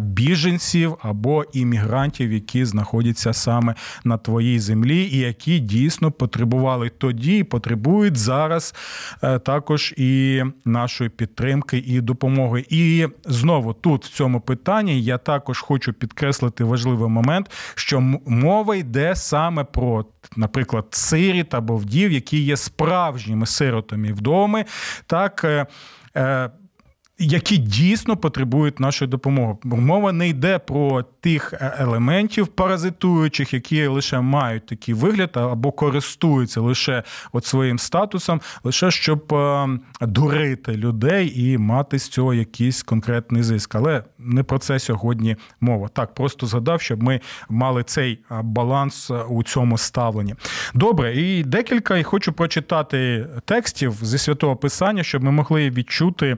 біженців, 0.00 0.96
або 1.02 1.44
іммігрантів, 1.52 2.32
які 2.32 2.64
знаходяться 2.64 3.32
саме 3.32 3.74
на 4.04 4.18
твоїй 4.18 4.58
землі, 4.58 5.02
і 5.12 5.18
які 5.18 5.58
дійсно 5.58 6.12
потребували 6.12 6.88
тоді, 6.88 7.38
і 7.38 7.44
потребують 7.44 8.16
зараз 8.16 8.74
е, 9.22 9.38
також 9.38 9.94
і 9.96 10.42
нашої 10.64 11.10
підтримки 11.10 11.78
і 11.78 12.00
допомоги. 12.00 12.64
І 12.68 13.06
знову 13.24 13.72
тут 13.72 14.04
в 14.04 14.08
цьому 14.08 14.40
питанні 14.40 15.02
я 15.02 15.18
також 15.18 15.60
хочу 15.60 15.92
підкреслити 15.92 16.64
важливий 16.64 17.08
момент, 17.08 17.50
що 17.74 18.00
мова 18.26 18.76
йде 18.76 19.16
саме 19.16 19.64
про. 19.64 20.04
Наприклад, 20.36 20.86
сиріт 20.90 21.54
або 21.54 21.76
вдів, 21.76 22.12
які 22.12 22.42
є 22.42 22.56
справжніми 22.56 23.46
сиротами 23.46 24.12
вдоми, 24.12 24.64
так 25.06 25.44
е, 26.16 26.50
які 27.18 27.56
дійсно 27.56 28.16
потребують 28.16 28.80
нашої 28.80 29.10
допомоги. 29.10 29.54
Мова 29.64 30.12
не 30.12 30.28
йде 30.28 30.58
про 30.58 31.02
тих 31.02 31.52
е, 31.52 31.74
елементів 31.78 32.46
паразитуючих, 32.46 33.54
які 33.54 33.86
лише 33.86 34.20
мають 34.20 34.66
такий 34.66 34.94
вигляд 34.94 35.30
або 35.34 35.72
користуються 35.72 36.60
лише 36.60 37.02
от 37.32 37.44
своїм 37.44 37.78
статусом, 37.78 38.40
лише 38.64 38.90
щоб 38.90 39.34
е, 39.34 39.68
дурити 40.00 40.72
людей 40.72 41.32
і 41.40 41.58
мати 41.58 41.98
з 41.98 42.08
цього 42.08 42.34
якийсь 42.34 42.82
конкретний 42.82 43.42
зиск. 43.42 43.74
Але 43.74 44.04
не 44.18 44.42
про 44.42 44.58
це 44.58 44.78
сьогодні 44.78 45.36
мова. 45.60 45.88
Так, 45.88 46.14
просто 46.14 46.46
згадав, 46.46 46.80
щоб 46.80 47.02
ми 47.02 47.20
мали 47.48 47.82
цей 47.82 48.12
е, 48.12 48.40
баланс 48.42 49.10
у 49.28 49.42
цьому 49.42 49.78
ставленні. 49.78 50.34
Добре, 50.74 51.16
і 51.16 51.44
декілька 51.44 51.98
і 51.98 52.02
хочу 52.02 52.32
прочитати 52.32 53.26
текстів 53.44 53.94
зі 54.02 54.18
святого 54.18 54.56
писання, 54.56 55.02
щоб 55.02 55.24
ми 55.24 55.30
могли 55.30 55.70
відчути. 55.70 56.36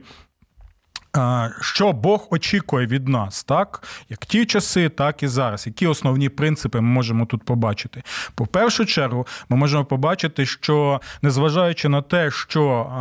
Що 1.61 1.93
Бог 1.93 2.27
очікує 2.29 2.87
від 2.87 3.07
нас, 3.07 3.43
так 3.43 3.87
як 4.09 4.25
ті 4.25 4.45
часи, 4.45 4.89
так 4.89 5.23
і 5.23 5.27
зараз. 5.27 5.67
Які 5.67 5.87
основні 5.87 6.29
принципи 6.29 6.81
ми 6.81 6.87
можемо 6.87 7.25
тут 7.25 7.43
побачити? 7.43 8.03
По 8.35 8.45
першу 8.45 8.85
чергу, 8.85 9.27
ми 9.49 9.57
можемо 9.57 9.85
побачити, 9.85 10.45
що 10.45 11.01
незважаючи 11.21 11.89
на 11.89 12.01
те, 12.01 12.31
що 12.31 12.91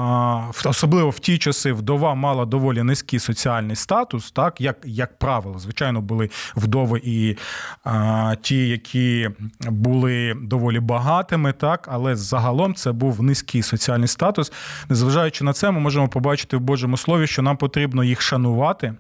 особливо 0.65 1.11
в 1.11 1.19
ті 1.19 1.39
часи 1.39 1.73
вдова 1.73 2.15
мала 2.15 2.45
доволі 2.45 2.83
низький 2.83 3.19
соціальний 3.19 3.77
статус, 3.77 4.31
так 4.31 4.61
як 4.61 4.77
як 4.85 5.19
правило, 5.19 5.59
звичайно, 5.59 6.01
були 6.01 6.31
вдови 6.57 7.01
і 7.05 7.37
а, 7.85 8.35
ті, 8.43 8.69
які 8.69 9.31
були 9.61 10.37
доволі 10.43 10.81
багатими, 10.81 11.53
так, 11.53 11.89
але 11.93 12.17
загалом 12.17 12.75
це 12.75 12.93
був 12.93 13.23
низький 13.23 13.63
соціальний 13.63 14.09
статус. 14.09 14.53
Незважаючи 14.89 15.45
на 15.45 15.53
це, 15.53 15.71
ми 15.71 15.81
можемо 15.81 16.09
побачити 16.09 16.57
в 16.57 16.61
Божому 16.61 16.97
слові, 16.97 17.27
що 17.27 17.43
нам 17.43 17.57
потрібно 17.57 18.00
потрібно 18.01 18.05
їх 18.05 18.21
шанувати. 18.23 18.95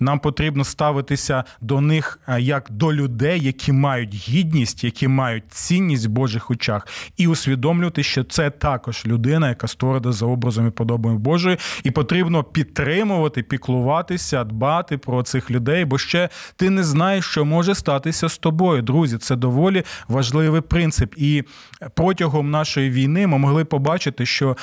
Нам 0.00 0.18
потрібно 0.18 0.64
ставитися 0.64 1.44
до 1.60 1.80
них 1.80 2.20
е, 2.28 2.40
як 2.40 2.66
до 2.70 2.92
людей, 2.92 3.40
які 3.40 3.72
мають 3.72 4.14
гідність, 4.14 4.84
які 4.84 5.08
мають 5.08 5.44
цінність 5.48 6.06
в 6.06 6.08
Божих 6.08 6.50
очах, 6.50 6.86
і 7.16 7.26
усвідомлювати, 7.26 8.02
що 8.02 8.24
це 8.24 8.50
також 8.50 9.06
людина, 9.06 9.48
яка 9.48 9.68
створена 9.68 10.12
за 10.12 10.26
образом 10.26 10.68
і 10.68 10.70
подобою 10.70 11.18
Божою, 11.18 11.56
і 11.82 11.90
потрібно 11.90 12.44
підтримувати, 12.44 13.42
піклуватися, 13.42 14.44
дбати 14.44 14.98
про 14.98 15.22
цих 15.22 15.50
людей, 15.50 15.84
бо 15.84 15.98
ще 15.98 16.28
ти 16.56 16.70
не 16.70 16.84
знаєш, 16.84 17.24
що 17.24 17.44
може 17.44 17.74
статися 17.74 18.28
з 18.28 18.38
тобою. 18.38 18.82
Друзі, 18.82 19.18
це 19.18 19.36
доволі 19.36 19.82
важливий 20.08 20.60
принцип. 20.60 21.14
І 21.16 21.44
протягом 21.94 22.50
нашої 22.50 22.90
війни 22.90 23.26
ми 23.26 23.38
могли 23.38 23.64
побачити, 23.64 24.26
що 24.26 24.56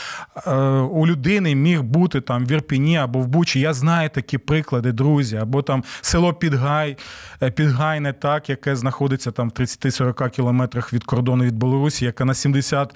е, 0.47 0.55
у 0.79 1.07
людини 1.07 1.55
міг 1.55 1.83
бути 1.83 2.21
там 2.21 2.45
в 2.45 2.51
Ірпіні 2.51 2.97
або 2.97 3.19
в 3.19 3.27
Бучі. 3.27 3.59
Я 3.59 3.73
знаю 3.73 4.09
такі 4.09 4.37
приклади 4.37 4.91
друзі, 4.95 5.35
або 5.35 5.61
там 5.61 5.83
село 6.01 6.33
Підгай, 6.33 6.97
е, 7.41 7.51
Підгайне, 7.51 8.13
так, 8.13 8.49
яке 8.49 8.75
знаходиться 8.75 9.31
там 9.31 9.49
в 9.49 9.51
30-40 9.51 10.29
кілометрах 10.29 10.93
від 10.93 11.03
кордону 11.03 11.43
від 11.43 11.55
Білорусі, 11.55 12.05
яке 12.05 12.25
на 12.25 12.33
70% 12.33 12.89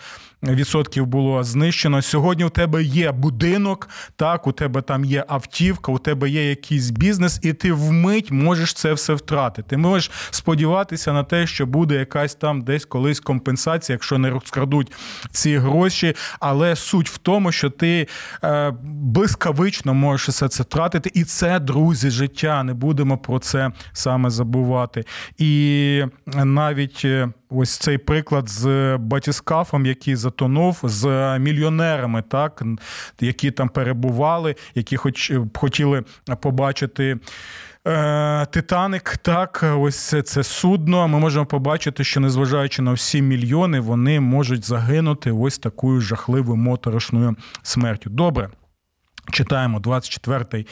було 1.05 1.43
знищено. 1.43 2.01
Сьогодні 2.01 2.46
у 2.46 2.50
тебе 2.50 2.84
є 2.84 3.12
будинок, 3.12 3.89
так, 4.15 4.48
у 4.48 4.51
тебе 4.51 4.81
там 4.81 5.05
є 5.05 5.25
автівка, 5.27 5.91
у 5.91 5.98
тебе 5.98 6.29
є 6.29 6.50
якийсь 6.50 6.89
бізнес, 6.89 7.39
і 7.43 7.53
ти 7.53 7.74
вмить 7.74 8.31
можеш 8.31 8.74
це 8.74 8.93
все 8.93 9.13
втратити. 9.13 9.69
Ти 9.69 9.77
можеш 9.77 10.12
сподіватися 10.31 11.13
на 11.13 11.24
те, 11.24 11.48
що 11.48 11.65
буде 11.65 11.96
якась 11.96 12.36
там 12.36 12.62
десь 12.62 12.86
колись 12.86 13.19
компенсація, 13.19 13.93
якщо 13.93 14.17
не 14.17 14.29
розкрадуть 14.29 14.91
ці 15.31 15.58
гроші. 15.58 16.15
Але 16.39 16.75
суть 16.75 17.10
в 17.10 17.17
тому, 17.17 17.51
що 17.51 17.69
ти 17.69 18.08
е, 18.43 18.74
блискавично 18.84 19.93
можеш 19.93 20.29
все 20.29 20.48
це 20.48 20.63
втратити, 20.63 21.12
і 21.13 21.24
це 21.24 21.60
друзі 21.60 22.00
друзі 22.00 22.10
життя, 22.10 22.63
не 22.63 22.74
будемо 22.74 23.17
про 23.17 23.39
це 23.39 23.72
саме 23.93 24.29
забувати. 24.29 25.03
І 25.38 26.03
навіть 26.25 27.01
е, 27.05 27.29
ось 27.49 27.77
цей 27.77 27.97
приклад 27.97 28.49
з 28.49 28.97
батіскафом, 28.97 29.85
який 29.85 30.15
затонув, 30.15 30.79
з 30.83 31.37
мільйонерами, 31.39 32.21
так 32.21 32.63
які 33.19 33.51
там 33.51 33.69
перебували, 33.69 34.55
які 34.75 34.97
хоч 34.97 35.31
хотіли 35.53 36.03
побачити. 36.41 37.17
Е, 37.87 38.45
Титаник, 38.45 39.17
так, 39.17 39.65
ось 39.77 40.15
це 40.25 40.43
судно. 40.43 41.07
Ми 41.07 41.19
можемо 41.19 41.45
побачити, 41.45 42.03
що 42.03 42.19
незважаючи 42.19 42.81
на 42.81 42.93
всі 42.93 43.21
мільйони, 43.21 43.79
вони 43.79 44.19
можуть 44.19 44.65
загинути 44.65 45.31
ось 45.31 45.57
такою 45.57 46.01
жахливою 46.01 46.55
моторошною 46.55 47.35
смертю. 47.63 48.09
Добре. 48.09 48.49
Читаємо 49.31 49.79
24-й 49.79 50.65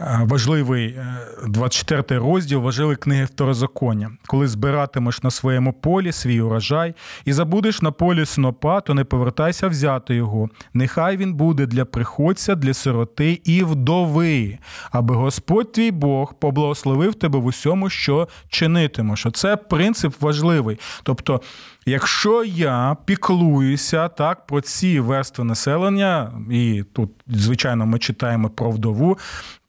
е, 0.00 0.20
важливий 0.22 0.98
24-й 1.46 2.14
е, 2.14 2.18
розділ 2.18 2.60
важливої 2.60 2.96
книги 2.96 3.24
Второзаконня. 3.24 4.10
Коли 4.26 4.48
збиратимеш 4.48 5.22
на 5.22 5.30
своєму 5.30 5.72
полі 5.72 6.12
свій 6.12 6.40
урожай 6.40 6.94
і 7.24 7.32
забудеш 7.32 7.82
на 7.82 7.90
полі 7.90 8.26
снопа, 8.26 8.80
то 8.80 8.94
не 8.94 9.04
повертайся 9.04 9.68
взяти 9.68 10.14
його. 10.14 10.48
Нехай 10.74 11.16
він 11.16 11.34
буде 11.34 11.66
для 11.66 11.84
приходця, 11.84 12.54
для 12.54 12.74
сироти 12.74 13.40
і 13.44 13.64
вдови, 13.64 14.58
аби 14.90 15.14
Господь 15.14 15.72
твій 15.72 15.90
Бог 15.90 16.34
поблагословив 16.34 17.14
тебе 17.14 17.38
в 17.38 17.46
усьому, 17.46 17.90
що 17.90 18.28
чинитимеш. 18.48 19.26
Оце 19.26 19.56
принцип 19.56 20.22
важливий. 20.22 20.78
Тобто 21.02 21.40
Якщо 21.88 22.44
я 22.44 22.96
піклуюся 23.04 24.08
так 24.08 24.46
про 24.46 24.60
ці 24.60 25.00
верстви 25.00 25.44
населення, 25.44 26.32
і 26.50 26.84
тут, 26.92 27.10
звичайно, 27.26 27.86
ми 27.86 27.98
читаємо 27.98 28.50
про 28.50 28.70
вдову, 28.70 29.18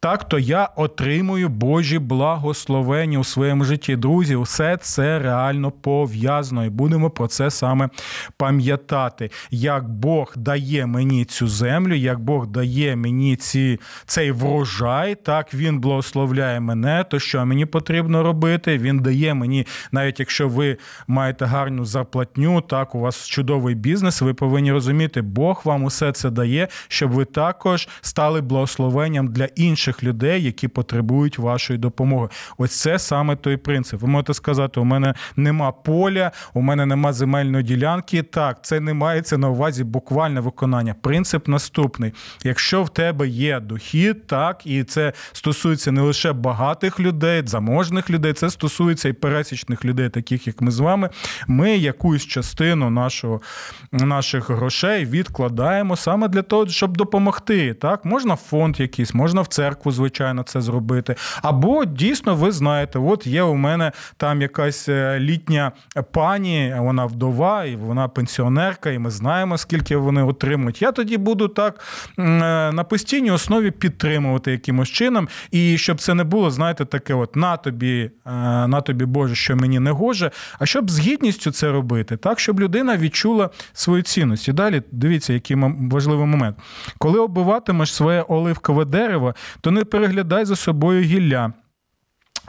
так 0.02 0.30
то 0.30 0.40
я 0.40 0.66
отримую 0.76 1.50
Божі 1.50 2.00
благословення 2.00 3.20
у 3.20 3.24
своєму 3.24 3.64
житті. 3.64 3.96
Друзі, 3.96 4.36
все 4.36 4.78
це 4.78 5.20
реально 5.20 5.72
пов'язано, 5.72 6.66
і 6.66 6.70
будемо 6.70 7.10
про 7.10 7.28
це 7.28 7.52
саме 7.52 7.90
пам'ятати. 8.38 9.32
Як 9.52 9.90
Бог 9.90 10.34
дає 10.36 10.86
мені 10.86 11.26
цю 11.26 11.48
землю, 11.48 11.96
як 11.96 12.20
Бог 12.20 12.48
дає 12.48 12.96
мені 12.96 13.36
ці, 13.36 13.80
цей 14.06 14.32
врожай, 14.32 15.16
так 15.16 15.54
він 15.54 15.80
благословляє 15.80 16.60
мене. 16.60 17.06
То 17.10 17.20
що 17.20 17.46
мені 17.46 17.66
потрібно 17.66 18.24
робити? 18.24 18.78
Він 18.78 19.00
дає 19.00 19.34
мені, 19.34 19.68
навіть 19.92 20.20
якщо 20.20 20.48
ви 20.48 20.78
маєте 21.08 21.46
гарну 21.46 21.86
зарплатню, 21.86 22.62
так 22.62 22.96
у 22.96 23.00
вас 23.00 23.28
чудовий 23.28 23.76
бізнес, 23.76 24.22
ви 24.22 24.34
повинні 24.34 24.72
розуміти, 24.72 25.22
Бог 25.22 25.62
вам 25.66 25.84
усе 25.84 26.12
це 26.12 26.30
дає, 26.30 26.68
щоб 26.88 27.12
ви 27.12 27.26
також 27.26 27.88
стали 28.02 28.42
благословенням 28.42 29.28
для 29.28 29.46
інших 29.46 29.89
інших 29.90 30.04
людей, 30.04 30.44
які 30.44 30.68
потребують 30.68 31.38
вашої 31.38 31.80
допомоги. 31.80 32.30
Ось 32.58 32.82
це 32.82 33.00
саме 33.00 33.36
той 33.36 33.58
принцип. 33.58 34.02
Ви 34.02 34.08
можете 34.08 34.34
сказати, 34.34 34.80
у 34.80 34.84
мене 34.84 35.14
нема 35.36 35.72
поля, 35.72 36.32
у 36.54 36.62
мене 36.62 36.86
нема 36.86 37.14
земельної 37.14 37.64
ділянки. 37.64 38.24
Так, 38.24 38.64
це 38.64 38.80
не 38.80 38.94
мається 38.94 39.38
на 39.38 39.50
увазі 39.50 39.84
буквальне 39.84 40.40
виконання. 40.40 40.96
Принцип 41.02 41.48
наступний: 41.48 42.14
якщо 42.44 42.84
в 42.84 42.90
тебе 42.90 43.28
є 43.28 43.60
дохід, 43.60 44.28
так 44.28 44.66
і 44.66 44.84
це 44.84 45.14
стосується 45.32 45.92
не 45.92 46.02
лише 46.02 46.34
багатих 46.34 47.00
людей, 47.00 47.44
заможних 47.46 48.10
людей, 48.10 48.34
це 48.34 48.50
стосується 48.50 49.10
і 49.10 49.14
пересічних 49.14 49.86
людей, 49.86 50.10
таких 50.10 50.48
як 50.48 50.62
ми 50.62 50.72
з 50.72 50.80
вами. 50.80 51.10
Ми 51.48 51.78
якусь 51.78 52.26
частину 52.26 52.90
нашого, 52.90 53.42
наших 53.92 54.50
грошей 54.50 55.06
відкладаємо 55.06 55.96
саме 55.96 56.28
для 56.28 56.42
того, 56.42 56.68
щоб 56.68 56.98
допомогти. 56.98 57.74
Так, 57.74 58.06
можна 58.06 58.34
в 58.34 58.38
фонд 58.38 58.80
якийсь, 58.80 59.14
можна 59.14 59.42
в 59.42 59.48
церкву 59.48 59.79
церкву, 59.80 59.92
звичайно, 59.92 60.44
це 60.44 60.62
зробити. 60.62 61.16
Або 61.42 61.86
дійсно 61.86 62.36
ви 62.36 62.52
знаєте, 62.52 63.00
от 63.00 63.28
є 63.28 63.44
у 63.44 63.56
мене 63.56 63.92
там 64.18 64.42
якась 64.42 64.90
е, 64.90 65.20
літня 65.20 65.72
пані, 66.12 66.76
вона 66.78 67.06
вдова, 67.06 67.66
і 67.66 67.76
вона 67.76 68.08
пенсіонерка, 68.08 68.90
і 68.92 69.00
ми 69.00 69.10
знаємо, 69.10 69.58
скільки 69.58 69.98
вони 69.98 70.24
отримують. 70.24 70.82
Я 70.82 70.92
тоді 70.92 71.18
буду 71.18 71.48
так 71.48 71.80
е, 72.20 72.22
на 72.72 72.84
постійній 72.84 73.32
основі 73.32 73.72
підтримувати 73.72 74.52
якимось 74.52 74.90
чином. 74.90 75.28
І 75.52 75.78
щоб 75.78 76.02
це 76.02 76.14
не 76.14 76.24
було, 76.24 76.52
знаєте, 76.52 76.86
таке: 76.86 77.14
от 77.14 77.36
на 77.36 77.58
тобі, 77.58 78.12
е, 78.26 78.32
на 78.68 78.82
тобі, 78.82 79.06
Боже, 79.06 79.36
що 79.36 79.56
мені 79.56 79.80
не 79.80 79.92
гоже, 79.92 80.32
а 80.60 80.66
щоб 80.66 80.90
з 80.90 81.00
гідністю 81.00 81.52
це 81.52 81.72
робити, 81.72 82.18
так, 82.18 82.40
щоб 82.40 82.60
людина 82.60 82.98
відчула 82.98 83.50
свою 83.74 84.02
цінність. 84.02 84.48
І 84.48 84.54
далі 84.54 84.82
дивіться, 84.92 85.34
який 85.34 85.58
важливий 85.92 86.26
момент. 86.26 86.58
Коли 86.98 87.20
оббиватимеш 87.20 87.94
своє 87.94 88.22
оливкове 88.22 88.86
дерево, 88.86 89.36
то 89.62 89.69
не 89.72 89.84
переглядай 89.84 90.46
за 90.46 90.56
собою 90.56 91.02
гілля. 91.02 91.54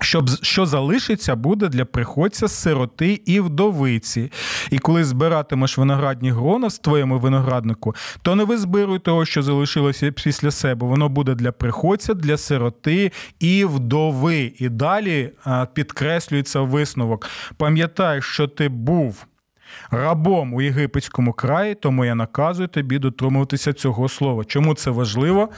Щоб 0.00 0.30
що 0.42 0.66
залишиться, 0.66 1.36
буде 1.36 1.68
для 1.68 1.84
приходця 1.84 2.48
сироти 2.48 3.22
і 3.26 3.40
вдовиці. 3.40 4.32
І 4.70 4.78
коли 4.78 5.04
збиратимеш 5.04 5.78
виноградні 5.78 6.30
грона 6.30 6.66
в 6.66 6.78
твоєму 6.78 7.18
винограднику, 7.18 7.94
то 8.22 8.34
не 8.34 8.44
визбируй 8.44 8.98
того, 8.98 9.24
що 9.24 9.42
залишилося 9.42 10.12
після 10.12 10.50
себе. 10.50 10.86
Воно 10.86 11.08
буде 11.08 11.34
для 11.34 11.52
приходця, 11.52 12.14
для 12.14 12.36
сироти 12.36 13.12
і 13.40 13.64
вдови. 13.64 14.52
І 14.58 14.68
далі 14.68 15.32
підкреслюється 15.74 16.60
висновок. 16.60 17.26
Пам'ятай, 17.56 18.22
що 18.22 18.48
ти 18.48 18.68
був 18.68 19.26
рабом 19.90 20.54
у 20.54 20.62
єгипетському 20.62 21.32
краї, 21.32 21.74
тому 21.74 22.04
я 22.04 22.14
наказую 22.14 22.68
тобі 22.68 22.98
дотримуватися 22.98 23.72
цього 23.72 24.08
слова. 24.08 24.44
Чому 24.44 24.74
це 24.74 24.90
важливо? 24.90 25.48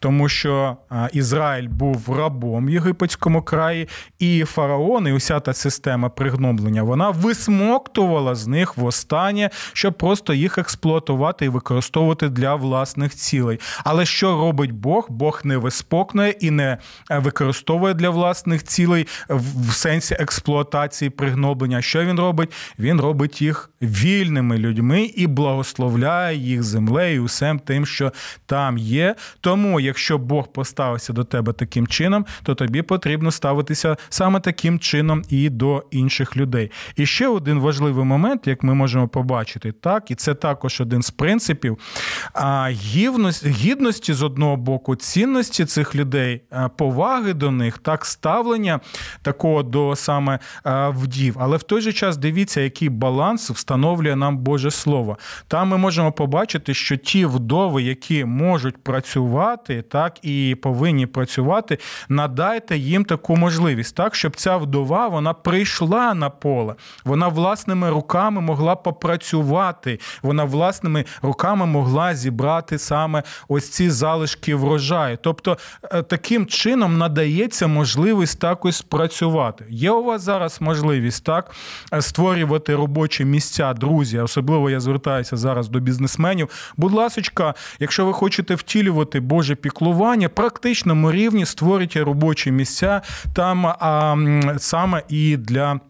Тому 0.00 0.28
що 0.28 0.76
Ізраїль 1.12 1.68
був 1.68 2.16
рабом 2.18 2.66
в 2.66 2.70
єгипетському 2.70 3.42
краї, 3.42 3.88
і 4.18 4.44
фараон, 4.44 5.08
і 5.08 5.12
уся 5.12 5.40
та 5.40 5.54
система 5.54 6.08
пригноблення, 6.08 6.82
вона 6.82 7.10
висмоктувала 7.10 8.34
з 8.34 8.46
них 8.46 8.76
востаннє, 8.76 9.50
щоб 9.72 9.94
просто 9.98 10.34
їх 10.34 10.58
експлуатувати 10.58 11.44
і 11.44 11.48
використовувати 11.48 12.28
для 12.28 12.54
власних 12.54 13.14
цілей. 13.14 13.60
Але 13.84 14.06
що 14.06 14.30
робить 14.36 14.72
Бог? 14.72 15.06
Бог 15.08 15.40
не 15.44 15.56
виспокнує 15.56 16.30
і 16.30 16.50
не 16.50 16.78
е, 17.10 17.18
використовує 17.18 17.94
для 17.94 18.10
власних 18.10 18.64
цілей 18.64 19.06
в 19.28 19.72
сенсі 19.72 20.14
експлуатації 20.14 21.10
пригноблення. 21.10 21.82
Що 21.82 22.04
він 22.04 22.20
робить? 22.20 22.52
Він 22.78 23.00
робить 23.00 23.42
їх 23.60 23.70
вільними 23.82 24.58
людьми 24.58 25.02
і 25.02 25.26
благословляє 25.26 26.36
їх 26.36 26.62
землею, 26.62 27.24
усім 27.24 27.58
тим, 27.58 27.86
що 27.86 28.12
там 28.46 28.78
є. 28.78 29.14
Тому, 29.40 29.80
якщо 29.80 30.18
Бог 30.18 30.48
поставився 30.48 31.12
до 31.12 31.24
тебе 31.24 31.52
таким 31.52 31.86
чином, 31.86 32.26
то 32.42 32.54
тобі 32.54 32.82
потрібно 32.82 33.30
ставитися 33.30 33.96
саме 34.08 34.40
таким 34.40 34.78
чином 34.78 35.22
і 35.28 35.48
до 35.48 35.84
інших 35.90 36.36
людей. 36.36 36.70
І 36.96 37.06
ще 37.06 37.28
один 37.28 37.58
важливий 37.58 38.04
момент, 38.04 38.46
як 38.46 38.62
ми 38.62 38.74
можемо 38.74 39.08
побачити, 39.08 39.72
так, 39.72 40.10
і 40.10 40.14
це 40.14 40.34
також 40.34 40.80
один 40.80 41.02
з 41.02 41.10
принципів 41.10 41.78
гідності 43.46 44.12
з 44.12 44.22
одного 44.22 44.56
боку, 44.56 44.96
цінності 44.96 45.64
цих 45.64 45.94
людей, 45.94 46.42
поваги 46.76 47.34
до 47.34 47.50
них, 47.50 47.78
так 47.78 48.06
ставлення 48.06 48.80
такого 49.22 49.62
до 49.62 49.96
саме 49.96 50.38
вдів. 50.88 51.36
Але 51.40 51.56
в 51.56 51.62
той 51.62 51.80
же 51.80 51.92
час 51.92 52.16
дивіться, 52.16 52.60
який 52.60 52.88
баланс 52.88 53.49
встановлює 53.52 54.16
нам 54.16 54.38
Боже 54.38 54.70
Слово. 54.70 55.18
Там 55.48 55.68
ми 55.68 55.76
можемо 55.76 56.12
побачити, 56.12 56.74
що 56.74 56.96
ті 56.96 57.26
вдови, 57.26 57.82
які 57.82 58.24
можуть 58.24 58.76
працювати, 58.76 59.82
так 59.82 60.18
і 60.22 60.56
повинні 60.62 61.06
працювати, 61.06 61.78
надайте 62.08 62.78
їм 62.78 63.04
таку 63.04 63.36
можливість, 63.36 63.96
так 63.96 64.14
щоб 64.14 64.36
ця 64.36 64.56
вдова 64.56 65.08
вона 65.08 65.32
прийшла 65.32 66.14
на 66.14 66.30
поле, 66.30 66.74
вона 67.04 67.28
власними 67.28 67.90
руками 67.90 68.40
могла 68.40 68.76
попрацювати, 68.76 70.00
вона 70.22 70.44
власними 70.44 71.04
руками 71.22 71.66
могла 71.66 72.14
зібрати 72.14 72.78
саме 72.78 73.22
ось 73.48 73.70
ці 73.70 73.90
залишки 73.90 74.54
врожаю. 74.54 75.18
Тобто 75.22 75.58
е, 75.82 76.02
таким 76.02 76.46
чином 76.46 76.98
надається 76.98 77.66
можливість 77.66 78.40
також 78.40 78.74
спрацювати. 78.74 79.64
Є 79.68 79.90
у 79.90 80.04
вас 80.04 80.22
зараз 80.22 80.60
можливість 80.60 81.24
так 81.24 81.50
створювати 82.00 82.76
робочі 82.76 83.24
місця, 83.24 83.39
друзі. 83.74 84.18
Особливо 84.18 84.70
я 84.70 84.80
звертаюся 84.80 85.36
зараз 85.36 85.68
до 85.68 85.80
бізнесменів. 85.80 86.72
Будь 86.76 86.92
ласка, 86.92 87.54
якщо 87.78 88.06
ви 88.06 88.12
хочете 88.12 88.54
втілювати 88.54 89.20
Боже 89.20 89.54
піклування, 89.54 90.28
практичному 90.28 91.12
рівні 91.12 91.46
створюйте 91.46 92.04
робочі 92.04 92.52
місця 92.52 93.02
там 93.34 93.66
а, 93.66 94.16
саме 94.58 95.02
і 95.08 95.36
для. 95.36 95.80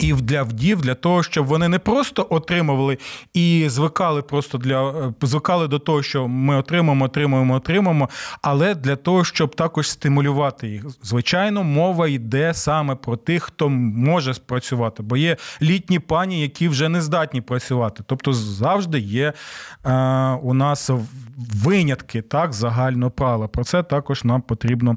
І 0.00 0.12
для 0.12 0.42
вдів, 0.42 0.80
для 0.80 0.94
того, 0.94 1.22
щоб 1.22 1.46
вони 1.46 1.68
не 1.68 1.78
просто 1.78 2.26
отримували 2.30 2.98
і 3.34 3.66
звикали 3.68 4.22
просто 4.22 4.58
для 4.58 4.90
е, 4.90 5.12
звикали 5.22 5.68
до 5.68 5.78
того, 5.78 6.02
що 6.02 6.28
ми 6.28 6.56
отримаємо, 6.56 7.04
отримуємо, 7.04 7.54
отримаємо, 7.54 8.08
але 8.42 8.74
для 8.74 8.96
того, 8.96 9.24
щоб 9.24 9.54
також 9.54 9.90
стимулювати 9.90 10.68
їх. 10.68 10.84
Звичайно, 11.02 11.64
мова 11.64 12.08
йде 12.08 12.54
саме 12.54 12.94
про 12.94 13.16
тих, 13.16 13.42
хто 13.42 13.68
може 13.68 14.34
спрацювати, 14.34 15.02
бо 15.02 15.16
є 15.16 15.36
літні 15.62 15.98
пані, 15.98 16.42
які 16.42 16.68
вже 16.68 16.88
не 16.88 17.00
здатні 17.00 17.40
працювати. 17.40 18.02
Тобто 18.06 18.32
завжди 18.32 18.98
є 18.98 19.32
е, 19.84 19.92
у 20.42 20.54
нас 20.54 20.90
винятки 21.36 22.22
так 22.22 22.52
загального 22.52 23.10
правила. 23.10 23.48
Про 23.48 23.64
це 23.64 23.82
також 23.82 24.24
нам 24.24 24.42
потрібно 24.42 24.96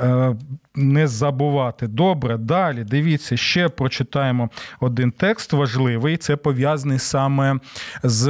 е, 0.00 0.36
не 0.74 1.06
забувати. 1.06 1.86
Добре, 1.86 2.36
далі 2.36 2.84
дивіться, 2.84 3.36
ще 3.36 3.68
прочитаємо 3.68 4.50
один 4.80 5.10
текст 5.10 5.52
важливий. 5.52 6.16
Це 6.16 6.36
пов'язаний 6.36 6.98
саме 6.98 7.58
з 8.02 8.24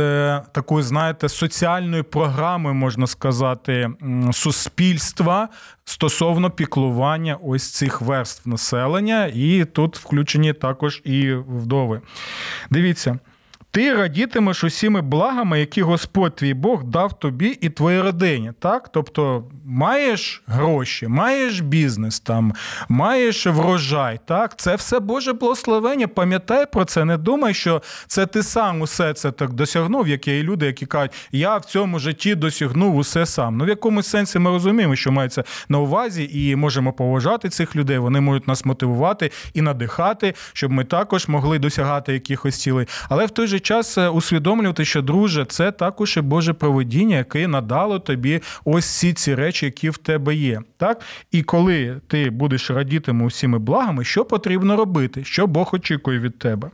такою, 0.52 0.82
знаєте, 0.82 1.28
соціальною 1.28 2.04
програмою, 2.04 2.74
можна 2.74 3.06
сказати, 3.06 3.90
суспільства 4.32 5.48
стосовно 5.84 6.50
піклування 6.50 7.38
ось 7.42 7.70
цих 7.70 8.00
верств 8.00 8.48
населення, 8.48 9.30
і 9.34 9.64
тут 9.64 9.96
включені 9.96 10.52
також 10.52 11.02
і 11.04 11.32
вдови. 11.32 12.00
Дивіться. 12.70 13.18
Ти 13.74 13.94
радітимеш 13.94 14.64
усіми 14.64 15.02
благами, 15.02 15.60
які 15.60 15.82
Господь 15.82 16.36
твій 16.36 16.54
Бог 16.54 16.84
дав 16.84 17.18
тобі 17.18 17.58
і 17.60 17.70
твоїй 17.70 18.00
родині. 18.00 18.52
Так? 18.58 18.88
Тобто 18.92 19.44
маєш 19.64 20.42
гроші, 20.46 21.08
маєш 21.08 21.60
бізнес, 21.60 22.20
там, 22.20 22.52
маєш 22.88 23.46
врожай. 23.46 24.20
Так? 24.26 24.58
Це 24.58 24.74
все 24.74 25.00
Боже 25.00 25.32
благословення. 25.32 26.08
Пам'ятай 26.08 26.66
про 26.72 26.84
це, 26.84 27.04
не 27.04 27.16
думай, 27.18 27.54
що 27.54 27.82
це 28.06 28.26
ти 28.26 28.42
сам 28.42 28.80
усе 28.80 29.14
це 29.14 29.30
так 29.30 29.52
досягнув, 29.52 30.08
як 30.08 30.28
є 30.28 30.42
люди, 30.42 30.66
які 30.66 30.86
кажуть, 30.86 31.12
я 31.32 31.56
в 31.56 31.64
цьому 31.64 31.98
житті 31.98 32.34
досягнув 32.34 32.96
усе 32.96 33.26
сам. 33.26 33.56
Ну, 33.56 33.64
в 33.64 33.68
якомусь 33.68 34.06
сенсі 34.06 34.38
ми 34.38 34.50
розуміємо, 34.50 34.96
що 34.96 35.12
мається 35.12 35.44
на 35.68 35.78
увазі, 35.78 36.30
і 36.32 36.56
можемо 36.56 36.92
поважати 36.92 37.48
цих 37.48 37.76
людей. 37.76 37.98
Вони 37.98 38.20
можуть 38.20 38.48
нас 38.48 38.64
мотивувати 38.64 39.30
і 39.54 39.62
надихати, 39.62 40.34
щоб 40.52 40.72
ми 40.72 40.84
також 40.84 41.28
могли 41.28 41.58
досягати 41.58 42.12
якихось 42.12 42.60
цілей. 42.60 42.86
Але 43.08 43.26
в 43.26 43.30
той 43.30 43.46
же 43.46 43.61
час 43.66 43.98
е, 43.98 44.08
усвідомлювати, 44.08 44.84
що 44.84 45.02
друже, 45.02 45.44
це 45.44 45.72
також 45.72 46.16
і 46.16 46.20
Боже 46.20 46.52
проведіння, 46.52 47.16
яке 47.16 47.48
надало 47.48 47.98
тобі 47.98 48.40
ось 48.64 48.84
всі 48.84 49.12
ці 49.12 49.34
речі, 49.34 49.66
які 49.66 49.90
в 49.90 49.96
тебе 49.96 50.34
є. 50.34 50.60
Так? 50.76 51.00
І 51.30 51.42
коли 51.42 52.00
ти 52.08 52.30
будеш 52.30 52.70
радітиме 52.70 53.24
усіми 53.24 53.58
благами, 53.58 54.04
що 54.04 54.24
потрібно 54.24 54.76
робити, 54.76 55.24
що 55.24 55.46
Бог 55.46 55.70
очікує 55.72 56.18
від 56.18 56.38
тебе. 56.38 56.70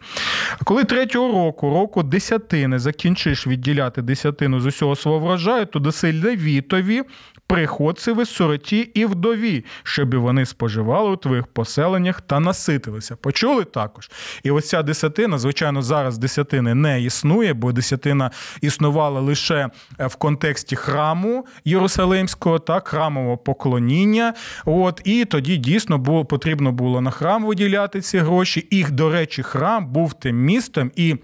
Коли 0.65 0.85
третього 0.85 1.33
року, 1.33 1.71
року 1.71 2.03
десятини, 2.03 2.79
закінчиш 2.79 3.47
відділяти 3.47 4.03
десятину 4.03 4.61
з 4.61 4.67
усього 4.67 4.97
свого 4.97 5.19
врожаю, 5.19 5.67
то 5.67 5.79
даси 5.79 6.21
левітові 6.25 7.03
приходцеві, 7.49 8.25
сироті 8.25 8.91
і 8.95 9.07
вдові, 9.07 9.65
щоб 9.83 10.15
вони 10.15 10.47
споживали 10.47 11.11
у 11.11 11.17
твоїх 11.17 11.47
поселеннях 11.47 12.21
та 12.21 12.41
наситилися. 12.41 13.17
Почули 13.17 13.65
також? 13.65 14.11
І 14.43 14.51
ось 14.51 14.69
ця 14.69 14.83
десятина, 14.83 15.39
звичайно, 15.39 15.83
зараз 15.83 16.19
десятини 16.19 16.75
не 16.75 17.03
існує, 17.03 17.55
бо 17.55 17.73
десятина 17.73 18.31
існувала 18.61 19.21
лише 19.21 19.69
е, 19.99 20.07
в 20.07 20.17
контексті 20.17 20.77
храму 20.77 21.47
Єрусалимського, 21.65 22.59
так, 22.59 22.89
храмового 22.89 23.37
поклоніння. 23.37 24.35
От, 24.65 25.01
І 25.05 25.25
тоді 25.25 25.57
дійсно 25.57 25.99
було 25.99 26.25
потрібно 26.25 26.73
було 26.73 27.01
на 27.01 27.11
храм 27.11 27.45
виділяти 27.45 28.01
ці 28.01 28.19
гроші. 28.19 28.67
І, 28.71 28.85
до 28.85 29.11
речі, 29.11 29.43
храм 29.43 29.87
був 29.87 30.15
тим 30.15 30.37
містом 30.37 30.91
і. 30.97 31.17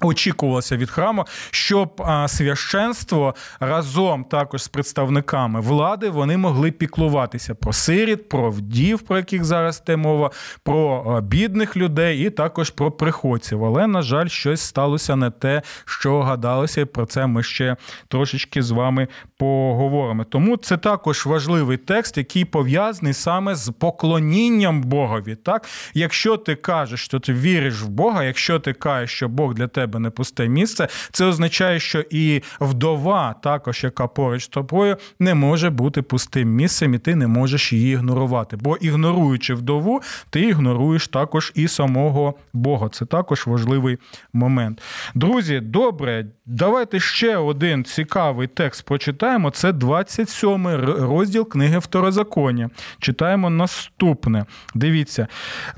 Очікувалося 0.00 0.76
від 0.76 0.90
храму, 0.90 1.24
щоб 1.50 2.02
священство 2.26 3.34
разом 3.60 4.24
також 4.24 4.62
з 4.62 4.68
представниками 4.68 5.60
влади 5.60 6.10
вони 6.10 6.36
могли 6.36 6.70
піклуватися 6.70 7.54
про 7.54 7.72
сиріт, 7.72 8.28
про 8.28 8.50
вдів, 8.50 9.00
про 9.00 9.16
яких 9.16 9.44
зараз 9.44 9.80
те 9.80 9.96
мова, 9.96 10.30
про 10.62 11.20
бідних 11.20 11.76
людей 11.76 12.26
і 12.26 12.30
також 12.30 12.70
про 12.70 12.90
приходців. 12.90 13.64
Але 13.64 13.86
на 13.86 14.02
жаль, 14.02 14.28
щось 14.28 14.60
сталося 14.60 15.16
не 15.16 15.30
те, 15.30 15.62
що 15.84 16.22
гадалося, 16.22 16.86
про 16.86 17.06
це 17.06 17.26
ми 17.26 17.42
ще 17.42 17.76
трошечки 18.08 18.62
з 18.62 18.70
вами 18.70 19.08
поговоримо. 19.38 20.24
Тому 20.24 20.56
це 20.56 20.76
також 20.76 21.26
важливий 21.26 21.76
текст, 21.76 22.16
який 22.16 22.44
пов'язаний 22.44 23.12
саме 23.12 23.54
з 23.54 23.72
поклонінням 23.78 24.82
Богові. 24.82 25.34
Так, 25.34 25.68
якщо 25.94 26.36
ти 26.36 26.54
кажеш, 26.54 27.04
що 27.04 27.20
ти 27.20 27.32
віриш 27.32 27.82
в 27.82 27.88
Бога, 27.88 28.24
якщо 28.24 28.58
ти 28.58 28.72
кажеш, 28.72 29.10
що 29.10 29.28
Бог 29.28 29.54
для 29.54 29.66
тебе 29.66 29.98
не 29.98 30.10
пусте 30.10 30.48
місце. 30.48 30.88
Це 31.12 31.24
означає, 31.24 31.80
що 31.80 32.04
і 32.10 32.42
вдова, 32.60 33.34
також 33.42 33.84
яка 33.84 34.06
поруч 34.06 34.44
з 34.44 34.48
тобою, 34.48 34.96
не 35.18 35.34
може 35.34 35.70
бути 35.70 36.02
пустим 36.02 36.48
місцем, 36.48 36.94
і 36.94 36.98
ти 36.98 37.14
не 37.14 37.26
можеш 37.26 37.72
її 37.72 37.92
ігнорувати. 37.92 38.56
Бо 38.56 38.76
ігноруючи 38.76 39.54
вдову, 39.54 40.02
ти 40.30 40.40
ігноруєш 40.40 41.08
також 41.08 41.52
і 41.54 41.68
самого 41.68 42.34
Бога. 42.52 42.88
Це 42.88 43.04
також 43.04 43.46
важливий 43.46 43.98
момент. 44.32 44.82
Друзі, 45.14 45.60
добре, 45.60 46.26
давайте 46.46 47.00
ще 47.00 47.36
один 47.36 47.84
цікавий 47.84 48.46
текст 48.46 48.86
прочитаємо. 49.26 49.50
Це 49.50 49.72
27 49.72 50.66
розділ 50.98 51.48
книги 51.48 51.78
Второзаконня. 51.78 52.70
Читаємо 52.98 53.50
наступне. 53.50 54.46
Дивіться, 54.74 55.28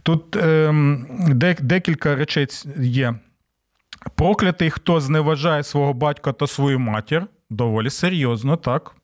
тут 0.03 0.37
ем, 0.37 1.07
декілька 1.61 2.15
речей 2.15 2.47
є. 2.81 3.15
Проклятий, 4.15 4.71
хто 4.71 5.01
зневажає 5.01 5.63
свого 5.63 5.93
батька 5.93 6.33
та 6.33 6.47
свою 6.47 6.79
матір, 6.79 7.27
доволі 7.51 7.91
серйозно, 7.91 8.57
так. 8.57 8.95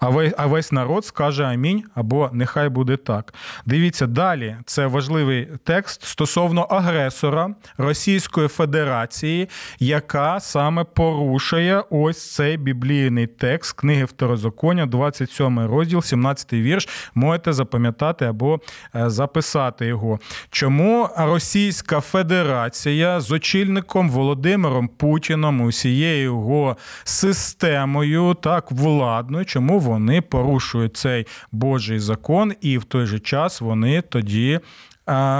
А 0.00 0.46
весь 0.46 0.72
народ 0.72 1.04
скаже 1.04 1.44
амінь 1.44 1.84
або 1.94 2.30
нехай 2.32 2.68
буде 2.68 2.96
так. 2.96 3.34
Дивіться 3.66 4.06
далі. 4.06 4.56
Це 4.66 4.86
важливий 4.86 5.48
текст 5.64 6.04
стосовно 6.04 6.62
агресора 6.62 7.54
Російської 7.78 8.48
Федерації, 8.48 9.48
яка 9.78 10.40
саме 10.40 10.84
порушує 10.84 11.82
ось 11.90 12.34
цей 12.34 12.56
біблійний 12.56 13.26
текст 13.26 13.72
книги 13.72 14.04
Второзаконня, 14.04 14.86
27 14.86 15.60
розділ, 15.60 16.02
17 16.02 16.52
вірш. 16.52 16.88
Можете 17.14 17.52
запам'ятати 17.52 18.24
або 18.24 18.60
е, 18.94 19.10
записати 19.10 19.86
його. 19.86 20.18
Чому 20.50 21.08
Російська 21.16 22.00
Федерація 22.00 23.20
з 23.20 23.32
очільником 23.32 24.10
Володимиром 24.10 24.88
Путіном 24.88 25.60
усією 25.60 26.22
його 26.22 26.76
системою, 27.04 28.34
так 28.34 28.70
владною, 28.70 29.44
чому 29.44 29.78
вони 29.90 30.20
порушують 30.20 30.96
цей 30.96 31.26
Божий 31.52 31.98
закон, 31.98 32.52
і 32.60 32.78
в 32.78 32.84
той 32.84 33.06
же 33.06 33.18
час 33.18 33.60
вони 33.60 34.02
тоді. 34.02 34.60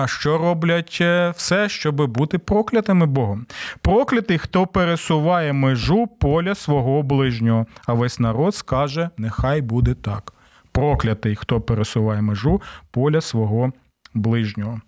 Що 0.06 0.38
роблять 0.38 0.98
е, 1.00 1.32
все, 1.36 1.68
щоб 1.68 2.06
бути 2.06 2.38
проклятими 2.38 3.06
Богом? 3.06 3.46
Проклятий, 3.82 4.38
хто 4.38 4.66
пересуває 4.66 5.52
межу 5.52 6.06
поля 6.06 6.54
свого 6.54 7.02
ближнього, 7.02 7.66
а 7.86 7.92
весь 7.92 8.18
народ 8.18 8.54
скаже: 8.54 9.10
нехай 9.16 9.60
буде 9.62 9.94
так. 9.94 10.32
Проклятий, 10.72 11.36
хто 11.36 11.60
пересуває 11.60 12.22
межу 12.22 12.62
поля 12.90 13.20
свого 13.20 13.72
ближнього. 14.14 14.80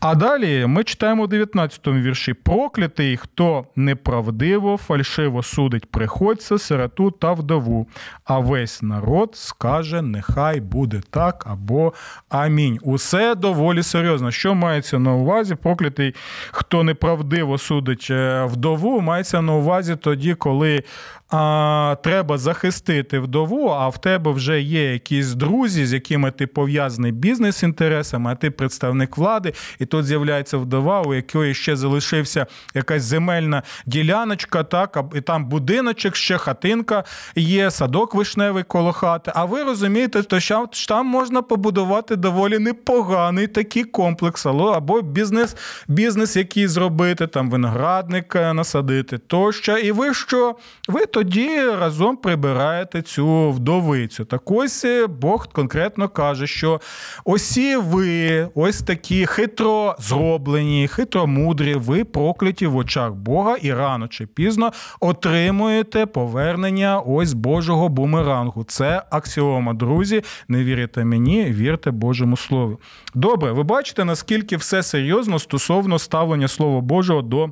А 0.00 0.14
далі 0.14 0.66
ми 0.66 0.84
читаємо 0.84 1.22
у 1.22 1.26
19 1.26 1.86
му 1.86 1.92
вірші: 1.92 2.34
проклятий, 2.34 3.16
хто 3.16 3.66
неправдиво, 3.76 4.76
фальшиво 4.76 5.42
судить 5.42 5.90
приходця, 5.90 6.58
сироту 6.58 7.10
та 7.10 7.32
вдову, 7.32 7.88
а 8.24 8.38
весь 8.38 8.82
народ 8.82 9.30
скаже, 9.36 10.02
нехай 10.02 10.60
буде 10.60 11.00
так 11.10 11.46
або 11.50 11.92
амінь. 12.28 12.78
Усе 12.82 13.34
доволі 13.34 13.82
серйозно. 13.82 14.30
Що 14.30 14.54
мається 14.54 14.98
на 14.98 15.14
увазі? 15.14 15.54
Проклятий, 15.54 16.14
хто 16.50 16.82
неправдиво 16.82 17.58
судить 17.58 18.08
е, 18.10 18.44
вдову, 18.44 19.00
мається 19.00 19.42
на 19.42 19.52
увазі 19.52 19.96
тоді, 19.96 20.34
коли 20.34 20.82
а, 21.30 21.96
треба 22.02 22.38
захистити 22.38 23.18
вдову, 23.18 23.68
а 23.68 23.88
в 23.88 24.00
тебе 24.00 24.30
вже 24.30 24.60
є 24.60 24.92
якісь 24.92 25.34
друзі, 25.34 25.86
з 25.86 25.92
якими 25.92 26.30
ти 26.30 26.46
пов'язаний 26.46 27.12
бізнес-інтересами, 27.12 28.32
а 28.32 28.34
ти 28.34 28.50
представник 28.56 29.16
влади, 29.16 29.52
і 29.78 29.86
тут 29.86 30.06
з'являється 30.06 30.58
вдова, 30.58 31.02
у 31.02 31.14
якої 31.14 31.54
ще 31.54 31.76
залишився 31.76 32.46
якась 32.74 33.02
земельна 33.02 33.62
діляночка, 33.86 34.64
так, 34.64 34.98
і 35.14 35.20
там 35.20 35.44
будиночок, 35.44 36.16
ще 36.16 36.38
хатинка 36.38 37.04
є, 37.36 37.70
садок 37.70 38.14
вишневий 38.14 38.64
коло 38.64 38.92
хати. 38.92 39.32
А 39.34 39.44
ви 39.44 39.62
розумієте, 39.62 40.40
що 40.40 40.68
там 40.88 41.06
можна 41.06 41.42
побудувати 41.42 42.16
доволі 42.16 42.58
непоганий 42.58 43.46
такий 43.46 43.84
комплекс, 43.84 44.46
або 44.46 45.02
бізнес, 45.02 45.56
бізнес, 45.88 46.36
який 46.36 46.66
зробити, 46.66 47.26
там 47.26 47.50
виноградник 47.50 48.36
е, 48.36 48.52
насадити 48.52 49.18
тощо. 49.18 49.78
І 49.78 49.92
ви 49.92 50.14
що? 50.14 50.56
Ви 50.88 51.06
тоді 51.06 51.60
разом 51.60 52.16
прибираєте 52.16 53.02
цю 53.02 53.50
вдовицю. 53.50 54.24
Так 54.24 54.50
ось 54.50 54.84
е, 54.84 55.06
Бог 55.06 55.48
конкретно 55.52 56.08
каже, 56.08 56.46
що 56.46 56.80
осі 57.24 57.76
ви, 57.76 58.45
ось 58.54 58.82
такі 58.82 59.26
хитро 59.26 59.96
зроблені, 59.98 60.88
хитро 60.88 61.26
мудрі, 61.26 61.74
ви 61.74 62.04
прокляті 62.04 62.66
в 62.66 62.76
очах 62.76 63.12
Бога 63.12 63.56
і 63.62 63.72
рано 63.72 64.08
чи 64.08 64.26
пізно 64.26 64.72
отримуєте 65.00 66.06
повернення 66.06 67.00
ось 67.00 67.32
Божого 67.32 67.88
бумерангу. 67.88 68.64
Це 68.64 69.02
аксіома, 69.10 69.74
друзі. 69.74 70.22
Не 70.48 70.64
вірите 70.64 71.04
мені, 71.04 71.44
вірте 71.44 71.90
Божому 71.90 72.36
Слову. 72.36 72.80
Добре, 73.14 73.52
ви 73.52 73.62
бачите, 73.62 74.04
наскільки 74.04 74.56
все 74.56 74.82
серйозно 74.82 75.38
стосовно 75.38 75.98
ставлення 75.98 76.48
Слова 76.48 76.80
Божого 76.80 77.22
до. 77.22 77.50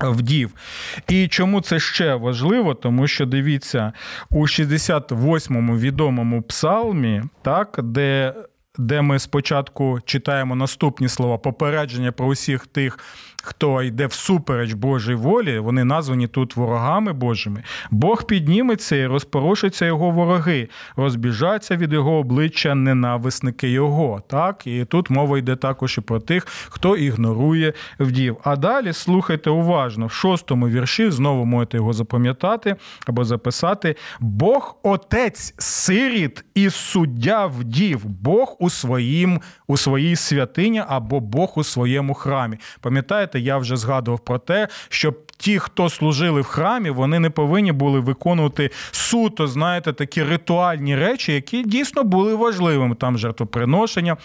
Вдів. 0.00 0.54
І 1.08 1.28
чому 1.28 1.60
це 1.60 1.78
ще 1.78 2.14
важливо? 2.14 2.74
Тому 2.74 3.06
що 3.06 3.26
дивіться, 3.26 3.92
у 4.30 4.42
68-му 4.42 5.76
відомому 5.76 6.42
псалмі, 6.42 7.22
так, 7.42 7.80
де 7.82 8.34
де 8.78 9.02
ми 9.02 9.18
спочатку 9.18 10.00
читаємо 10.04 10.54
наступні 10.56 11.08
слова. 11.08 11.38
Попередження 11.38 12.12
про 12.12 12.26
усіх 12.26 12.66
тих, 12.66 12.98
хто 13.46 13.82
йде 13.82 14.06
всупереч 14.06 14.72
Божій 14.72 15.14
волі, 15.14 15.58
вони 15.58 15.84
названі 15.84 16.26
тут 16.26 16.56
ворогами 16.56 17.12
Божими. 17.12 17.62
Бог 17.90 18.26
підніметься 18.26 18.96
і 18.96 19.06
розпорушаться 19.06 19.86
його 19.86 20.10
вороги, 20.10 20.68
розбіжаться 20.96 21.76
від 21.76 21.92
його 21.92 22.12
обличчя 22.12 22.74
ненависники 22.74 23.68
його. 23.68 24.22
Так, 24.28 24.66
і 24.66 24.84
тут 24.84 25.10
мова 25.10 25.38
йде 25.38 25.56
також 25.56 25.98
і 25.98 26.00
про 26.00 26.20
тих, 26.20 26.46
хто 26.46 26.96
ігнорує 26.96 27.72
вдів. 28.00 28.36
А 28.44 28.56
далі 28.56 28.92
слухайте 28.92 29.50
уважно, 29.50 30.06
в 30.06 30.12
шостому 30.12 30.68
вірші 30.68 31.10
знову 31.10 31.44
можете 31.44 31.76
його 31.76 31.92
запам'ятати 31.92 32.76
або 33.06 33.24
записати: 33.24 33.96
Бог 34.20 34.76
отець 34.82 35.54
сиріт 35.58 36.44
і 36.54 36.70
суддя 36.70 37.46
вдів, 37.46 38.04
Бог 38.04 38.56
у 38.60 38.70
своїм, 38.70 39.40
у 39.66 39.76
своїй 39.76 40.16
святині 40.16 40.82
або 40.88 41.20
Бог 41.20 41.52
у 41.56 41.64
своєму 41.64 42.14
храмі. 42.14 42.56
Пам'ятаєте, 42.80 43.35
я 43.38 43.58
вже 43.58 43.76
згадував 43.76 44.20
про 44.20 44.38
те, 44.38 44.68
що 44.88 45.14
ті, 45.36 45.58
хто 45.58 45.90
служили 45.90 46.40
в 46.40 46.44
храмі, 46.44 46.90
вони 46.90 47.18
не 47.18 47.30
повинні 47.30 47.72
були 47.72 48.00
виконувати 48.00 48.70
суто, 48.90 49.46
знаєте, 49.46 49.92
такі 49.92 50.22
ритуальні 50.22 50.96
речі, 50.96 51.32
які 51.32 51.62
дійсно 51.62 52.04
були 52.04 52.34
важливими. 52.34 52.94
Там 52.94 53.18
жертвоприношення, 53.18 54.16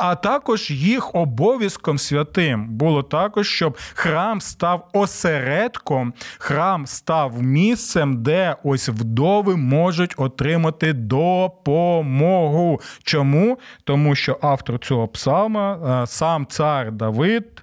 а 0.00 0.14
також 0.14 0.70
їх 0.70 1.14
обов'язком 1.14 1.98
святим 1.98 2.68
було 2.68 3.02
також, 3.02 3.48
щоб 3.48 3.78
храм 3.94 4.40
став 4.40 4.88
осередком, 4.92 6.12
храм 6.38 6.86
став 6.86 7.42
місцем, 7.42 8.22
де 8.22 8.56
ось 8.64 8.88
вдови 8.88 9.56
можуть 9.56 10.14
отримати 10.16 10.92
допомогу. 10.92 12.80
Чому? 13.02 13.58
Тому 13.84 14.14
що 14.14 14.38
автор 14.42 14.78
цього 14.78 15.08
псалма, 15.08 16.02
е, 16.02 16.06
сам 16.06 16.46
цар 16.46 16.92
Давид, 16.92 17.62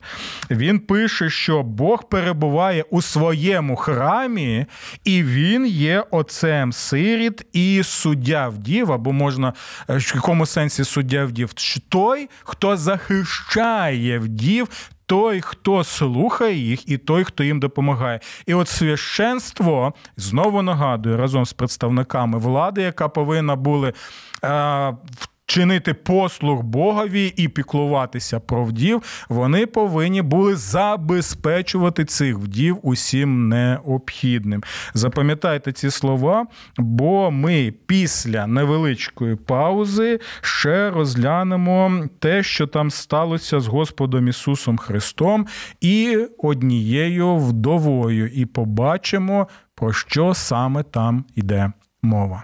він 0.51 0.79
пише, 0.79 1.29
що 1.29 1.63
Бог 1.63 2.09
перебуває 2.09 2.85
у 2.89 2.96
своєму 3.01 3.75
храмі, 3.75 4.65
і 5.03 5.23
він 5.23 5.65
є 5.67 6.03
отцем 6.11 6.73
сиріт 6.73 7.45
і 7.53 7.81
суддя 7.83 8.47
вдів, 8.47 8.91
або 8.91 9.11
можна 9.11 9.53
е, 9.89 9.97
в 9.97 10.11
якому 10.15 10.45
сенсі 10.45 10.83
суддя 10.83 11.25
вдів? 11.25 11.53
Той, 11.89 12.29
хто 12.43 12.77
захищає 12.77 14.19
вдів. 14.19 14.67
Той, 15.09 15.41
хто 15.41 15.83
слухає 15.83 16.55
їх, 16.55 16.89
і 16.89 16.97
той, 16.97 17.23
хто 17.23 17.43
їм 17.43 17.59
допомагає. 17.59 18.19
І 18.45 18.53
от 18.53 18.67
священство 18.67 19.93
знову 20.17 20.61
нагадую 20.61 21.17
разом 21.17 21.45
з 21.45 21.53
представниками 21.53 22.37
влади, 22.37 22.81
яка 22.81 23.09
повинна 23.09 23.55
були 23.55 23.93
е, 24.43 24.93
чинити 25.47 25.93
послуг 25.93 26.63
Богові 26.63 27.33
і 27.35 27.47
піклуватися 27.47 28.39
про 28.39 28.63
вдів, 28.63 29.25
вони 29.29 29.65
повинні 29.65 30.21
були 30.21 30.55
забезпечувати 30.55 32.05
цих 32.05 32.37
вдів 32.37 32.79
усім 32.83 33.49
необхідним. 33.49 34.63
Запам'ятайте 34.93 35.71
ці 35.71 35.91
слова, 35.91 36.45
бо 36.77 37.31
ми 37.31 37.73
після 37.85 38.47
невеличкої 38.47 39.35
паузи 39.35 40.19
ще 40.41 40.89
розглянемо 40.89 42.07
те, 42.19 42.43
що 42.43 42.67
там 42.67 42.91
сталося 42.91 43.59
з 43.59 43.67
Господом 43.67 44.27
Ісусом 44.27 44.77
Христом 44.77 45.47
і 45.81 46.17
однією 46.37 47.35
вдовою, 47.35 48.27
і 48.27 48.45
побачимо, 48.45 49.47
про 49.75 49.93
що 49.93 50.33
саме 50.33 50.83
там 50.83 51.25
йде 51.35 51.71
мова. 52.01 52.43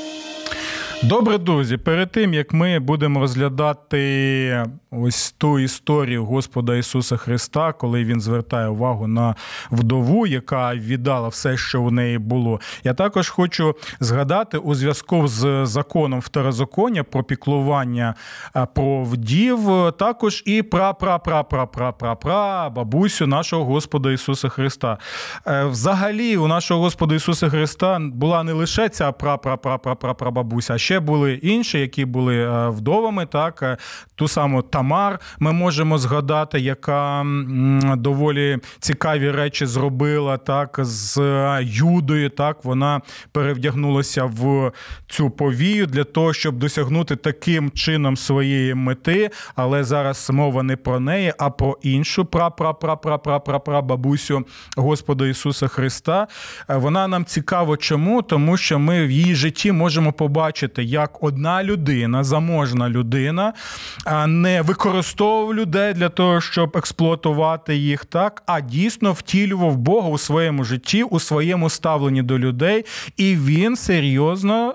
Добре, 1.03 1.37
друзі, 1.37 1.77
перед 1.77 2.11
тим 2.11 2.33
як 2.33 2.53
ми 2.53 2.79
будемо 2.79 3.19
розглядати 3.19 4.65
ось 4.91 5.31
ту 5.31 5.59
історію 5.59 6.25
Господа 6.25 6.75
Ісуса 6.75 7.17
Христа, 7.17 7.73
коли 7.73 8.03
він 8.03 8.21
звертає 8.21 8.67
увагу 8.67 9.07
на 9.07 9.35
вдову, 9.71 10.27
яка 10.27 10.75
віддала 10.75 11.27
все, 11.27 11.57
що 11.57 11.81
в 11.83 11.91
неї 11.91 12.17
було. 12.17 12.59
Я 12.83 12.93
також 12.93 13.29
хочу 13.29 13.75
згадати 13.99 14.57
у 14.57 14.75
зв'язку 14.75 15.27
з 15.27 15.65
законом 15.65 16.19
второзаконня 16.19 17.03
про 17.03 17.23
піклування 17.23 18.15
про 18.73 19.03
вдів, 19.03 19.59
також 19.99 20.43
і 20.45 20.61
пра 20.61 20.93
пра 20.93 21.17
пра 21.17 21.43
пра 21.43 21.65
пра 21.65 21.91
пра 21.91 22.15
пра 22.15 22.69
бабусю 22.69 23.27
нашого 23.27 23.65
Господа 23.65 24.11
Ісуса 24.11 24.49
Христа. 24.49 24.97
Е, 25.47 25.65
взагалі, 25.65 26.37
у 26.37 26.47
нашого 26.47 26.81
Господа 26.81 27.15
Ісуса 27.15 27.49
Христа 27.49 27.99
була 27.99 28.43
не 28.43 28.53
лише 28.53 28.89
ця 28.89 29.11
пра 29.11 29.37
пра 29.37 29.57
пра 29.57 29.77
пра 29.77 29.95
пра 29.95 30.13
пра 30.13 30.31
бабуся, 30.31 30.73
а 30.73 30.77
ще 30.77 30.90
були 30.99 31.33
інші, 31.33 31.79
які 31.79 32.05
були 32.05 32.37
е, 32.37 32.69
вдовами. 32.69 33.25
Так, 33.25 33.63
е, 33.63 33.77
ту 34.15 34.27
саму 34.27 34.61
Тамар 34.61 35.19
ми 35.39 35.51
можемо 35.51 35.97
згадати, 35.97 36.59
яка 36.59 37.25
доволі 37.97 38.57
цікаві 38.79 39.31
речі 39.31 39.65
зробила 39.65 40.37
так 40.37 40.79
з 40.81 41.21
Юдою. 41.63 42.29
Так, 42.29 42.65
вона 42.65 43.01
перевдягнулася 43.31 44.25
в 44.25 44.71
цю 45.07 45.29
повію 45.29 45.85
для 45.85 46.03
того, 46.03 46.33
щоб 46.33 46.57
досягнути 46.57 47.15
таким 47.15 47.71
чином 47.71 48.17
своєї 48.17 48.73
мети. 48.73 49.29
Але 49.55 49.83
зараз 49.83 50.29
мова 50.29 50.63
не 50.63 50.75
про 50.75 50.99
неї, 50.99 51.33
а 51.37 51.49
про 51.49 51.77
іншу 51.81 52.23
пра-пра-пра-пра-пра-пра 52.23 53.81
бабусю 53.81 54.45
Господа 54.77 55.27
Ісуса 55.27 55.67
Христа. 55.67 56.27
Е, 56.69 56.75
вона 56.77 57.07
нам 57.07 57.25
цікаво, 57.25 57.77
чому? 57.77 58.21
Тому 58.21 58.57
що 58.57 58.79
ми 58.79 59.05
в 59.05 59.11
її 59.11 59.35
житті 59.35 59.71
можемо 59.71 60.13
побачити, 60.13 60.80
як 60.83 61.23
одна 61.23 61.63
людина, 61.63 62.23
заможна 62.23 62.89
людина, 62.89 63.53
не 64.27 64.61
використовував 64.61 65.55
людей 65.55 65.93
для 65.93 66.09
того, 66.09 66.41
щоб 66.41 66.77
експлуатувати 66.77 67.75
їх, 67.75 68.05
так, 68.05 68.43
а 68.45 68.61
дійсно 68.61 69.11
втілював 69.11 69.77
Бога 69.77 70.09
у 70.09 70.17
своєму 70.17 70.63
житті, 70.63 71.03
у 71.03 71.19
своєму 71.19 71.69
ставленні 71.69 72.21
до 72.21 72.39
людей, 72.39 72.85
і 73.17 73.35
він 73.35 73.75
серйозно 73.75 74.73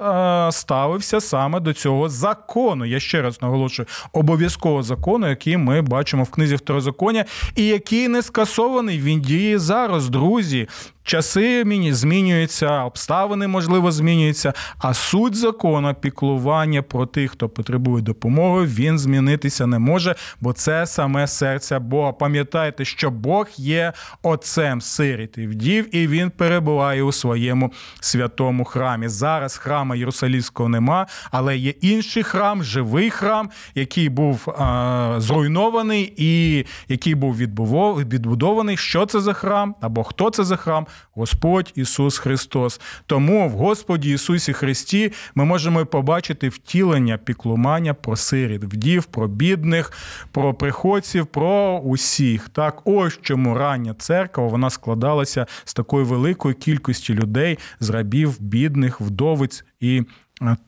ставився 0.52 1.20
саме 1.20 1.60
до 1.60 1.72
цього 1.72 2.08
закону. 2.08 2.84
Я 2.84 3.00
ще 3.00 3.22
раз 3.22 3.42
наголошую, 3.42 3.86
обов'язкового 4.12 4.82
закону, 4.82 5.28
який 5.28 5.56
ми 5.56 5.82
бачимо 5.82 6.22
в 6.22 6.30
книзі 6.30 6.56
Второзаконня, 6.56 7.24
і 7.56 7.66
який 7.66 8.08
не 8.08 8.22
скасований. 8.22 9.00
Він 9.00 9.20
діє 9.20 9.58
зараз, 9.58 10.08
друзі. 10.08 10.68
Часи 11.06 11.64
змінюються, 11.92 12.84
обставини, 12.84 13.46
можливо, 13.46 13.92
змінюються, 13.92 14.52
а 14.78 14.94
суть 14.94 15.34
закону 15.34 15.94
піклування 15.94 16.82
про 16.82 17.06
тих, 17.06 17.30
хто 17.30 17.48
потребує 17.48 18.02
допомоги, 18.02 18.66
він 18.66 18.98
змінитися 18.98 19.66
не 19.66 19.78
може, 19.78 20.14
бо 20.40 20.52
це 20.52 20.86
саме 20.86 21.26
серце 21.26 21.78
Бога. 21.78 22.12
Пам'ятайте, 22.12 22.84
що 22.84 23.10
Бог 23.10 23.46
є 23.56 23.92
отцем 24.22 24.80
сиріт 24.80 25.38
і 25.38 25.46
вдів, 25.46 25.96
і 25.96 26.06
він 26.06 26.30
перебуває 26.30 27.02
у 27.02 27.12
своєму 27.12 27.72
святому 28.00 28.64
храмі. 28.64 29.08
Зараз 29.08 29.56
храма 29.56 29.96
Єрусалівського 29.96 30.68
нема, 30.68 31.06
але 31.30 31.56
є 31.56 31.70
інший 31.70 32.22
храм, 32.22 32.64
живий 32.64 33.10
храм, 33.10 33.50
який 33.74 34.08
був 34.08 34.50
а, 34.58 35.14
зруйнований 35.18 36.14
і 36.16 36.64
який 36.88 37.14
був 37.14 37.36
відбудований. 37.36 38.76
Що 38.76 39.06
це 39.06 39.20
за 39.20 39.32
храм 39.32 39.74
або 39.80 40.04
хто 40.04 40.30
це 40.30 40.44
за 40.44 40.56
храм? 40.56 40.86
Господь 41.14 41.72
Ісус 41.74 42.18
Христос. 42.18 42.80
Тому 43.06 43.48
в 43.48 43.52
Господі 43.52 44.10
Ісусі 44.10 44.52
Христі 44.52 45.12
ми 45.34 45.44
можемо 45.44 45.86
побачити 45.86 46.48
втілення 46.48 47.18
піклумання 47.18 47.94
про 47.94 48.16
сиріт, 48.16 48.64
вдів, 48.64 49.04
про 49.04 49.28
бідних, 49.28 49.92
про 50.32 50.54
приходців, 50.54 51.26
про 51.26 51.78
усіх. 51.78 52.48
Так, 52.48 52.82
ось 52.84 53.18
чому 53.22 53.54
рання 53.54 53.94
церква 53.94 54.46
вона 54.46 54.70
складалася 54.70 55.46
з 55.64 55.74
такої 55.74 56.04
великої 56.04 56.54
кількості 56.54 57.14
людей, 57.14 57.58
з 57.80 57.90
рабів, 57.90 58.40
бідних, 58.40 59.00
вдовиць 59.00 59.64
і. 59.80 60.02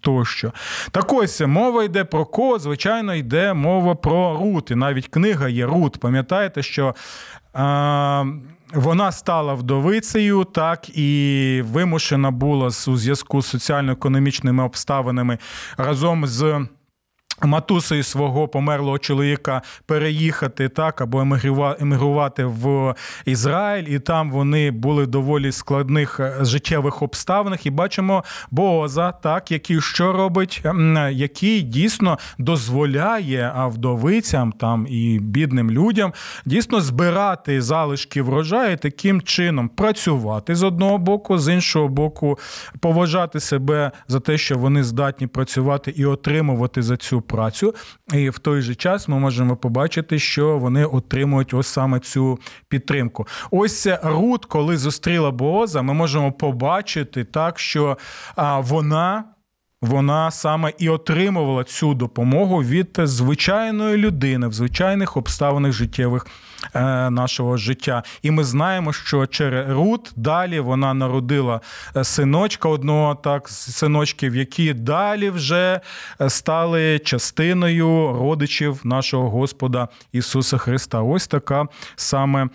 Тощо. 0.01 0.53
Так 0.91 1.13
ось 1.13 1.41
мова 1.41 1.85
йде 1.85 2.05
про 2.05 2.27
кого, 2.27 2.59
звичайно, 2.59 3.15
йде 3.15 3.55
мова 3.55 3.95
про 3.95 4.37
Рут. 4.37 4.71
І 4.71 4.75
навіть 4.75 5.09
книга 5.09 5.49
є 5.49 5.67
Рут. 5.67 6.01
Пам'ятаєте, 6.01 6.63
що 6.63 6.95
вона 8.75 9.13
стала 9.13 9.55
вдовицею, 9.55 10.45
так 10.45 10.99
і 10.99 11.63
вимушена 11.73 12.31
була 12.31 12.67
у 12.67 12.71
зв'язку 12.71 13.43
з 13.43 13.47
соціально-економічними 13.47 14.65
обставинами 14.65 15.39
разом 15.77 16.27
з. 16.27 16.67
Матусею 17.43 18.03
свого 18.03 18.49
померлого 18.49 18.99
чоловіка 18.99 19.63
переїхати 19.87 20.69
так 20.69 21.01
або 21.01 21.21
емігрувати 21.81 22.45
в 22.45 22.95
Ізраїль, 23.25 23.85
і 23.89 23.99
там 23.99 24.31
вони 24.31 24.71
були 24.71 25.07
доволі 25.07 25.53
складних 25.53 26.21
е, 26.21 26.37
життєвих 26.41 27.03
обставинах. 27.03 27.67
І 27.67 27.71
бачимо 27.71 28.25
Бооза, 28.51 29.13
так 29.13 29.51
який 29.51 29.81
що 29.81 30.13
робить, 30.13 30.63
який 31.11 31.63
дійсно 31.63 32.19
дозволяє 32.39 33.53
вдовицям 33.57 34.53
там 34.53 34.87
і 34.91 35.19
бідним 35.19 35.71
людям 35.71 36.13
дійсно 36.45 36.81
збирати 36.81 37.63
залишки 37.63 38.23
врожаю, 38.23 38.77
таким 38.77 39.23
чином 39.23 39.69
працювати 39.69 40.55
з 40.55 40.63
одного 40.63 40.99
боку, 40.99 41.39
з 41.39 41.55
іншого 41.55 41.89
боку, 41.89 42.39
поважати 42.81 43.41
себе 43.41 43.91
за 44.09 44.21
те, 44.21 44.39
що 44.39 44.59
вони 44.59 44.83
здатні 44.83 45.27
працювати 45.27 45.91
і 45.97 46.05
отримувати 46.05 46.83
за 46.83 46.97
цю 46.97 47.21
працю, 47.29 47.75
і 48.13 48.31
в 48.31 48.39
той 48.39 48.63
же 48.63 48.75
час 48.75 49.09
ми 49.09 49.19
можемо 49.19 49.57
побачити, 49.57 50.19
що 50.19 50.59
вони 50.59 50.85
отримують 50.85 51.55
ось 51.55 51.67
саме 51.67 52.01
цю 52.01 52.39
підтримку. 52.69 53.27
Ось 53.51 53.87
Рут, 54.03 54.45
коли 54.45 54.77
зустріла 54.77 55.31
Бооза, 55.31 55.83
ми 55.83 55.95
можемо 55.95 56.33
побачити 56.33 57.25
так, 57.25 57.59
що 57.59 57.99
вона 58.59 59.25
вона 59.83 60.31
саме 60.31 60.73
і 60.79 60.89
отримувала 60.89 61.65
цю 61.65 61.95
допомогу 61.95 62.63
від 62.63 62.99
звичайної 63.03 63.97
людини 63.97 64.49
в 64.49 64.53
звичайних 64.53 65.17
обставинах 65.17 65.73
життєвих 65.73 66.27
е, 66.75 67.11
нашого 67.11 67.57
життя. 67.57 68.03
І 68.23 68.31
ми 68.31 68.45
знаємо, 68.45 68.93
що 68.93 69.27
через 69.27 69.71
Рут 69.71 70.13
далі 70.17 70.61
вона 70.61 70.95
народила 70.95 71.61
е, 71.97 72.05
синочка 72.05 72.69
одного 72.69 73.15
так 73.15 73.49
синочків, 73.49 74.37
які 74.37 74.75
далі 74.75 75.31
вже 75.31 75.81
е, 76.21 76.31
стали 76.31 76.99
частиною 76.99 78.13
родичів 78.13 78.81
нашого 78.85 79.31
Господа 79.31 79.89
Ісуса 80.13 80.59
Христа. 80.59 81.03
Ось 81.03 81.27
така 81.27 81.67
саме 81.97 82.49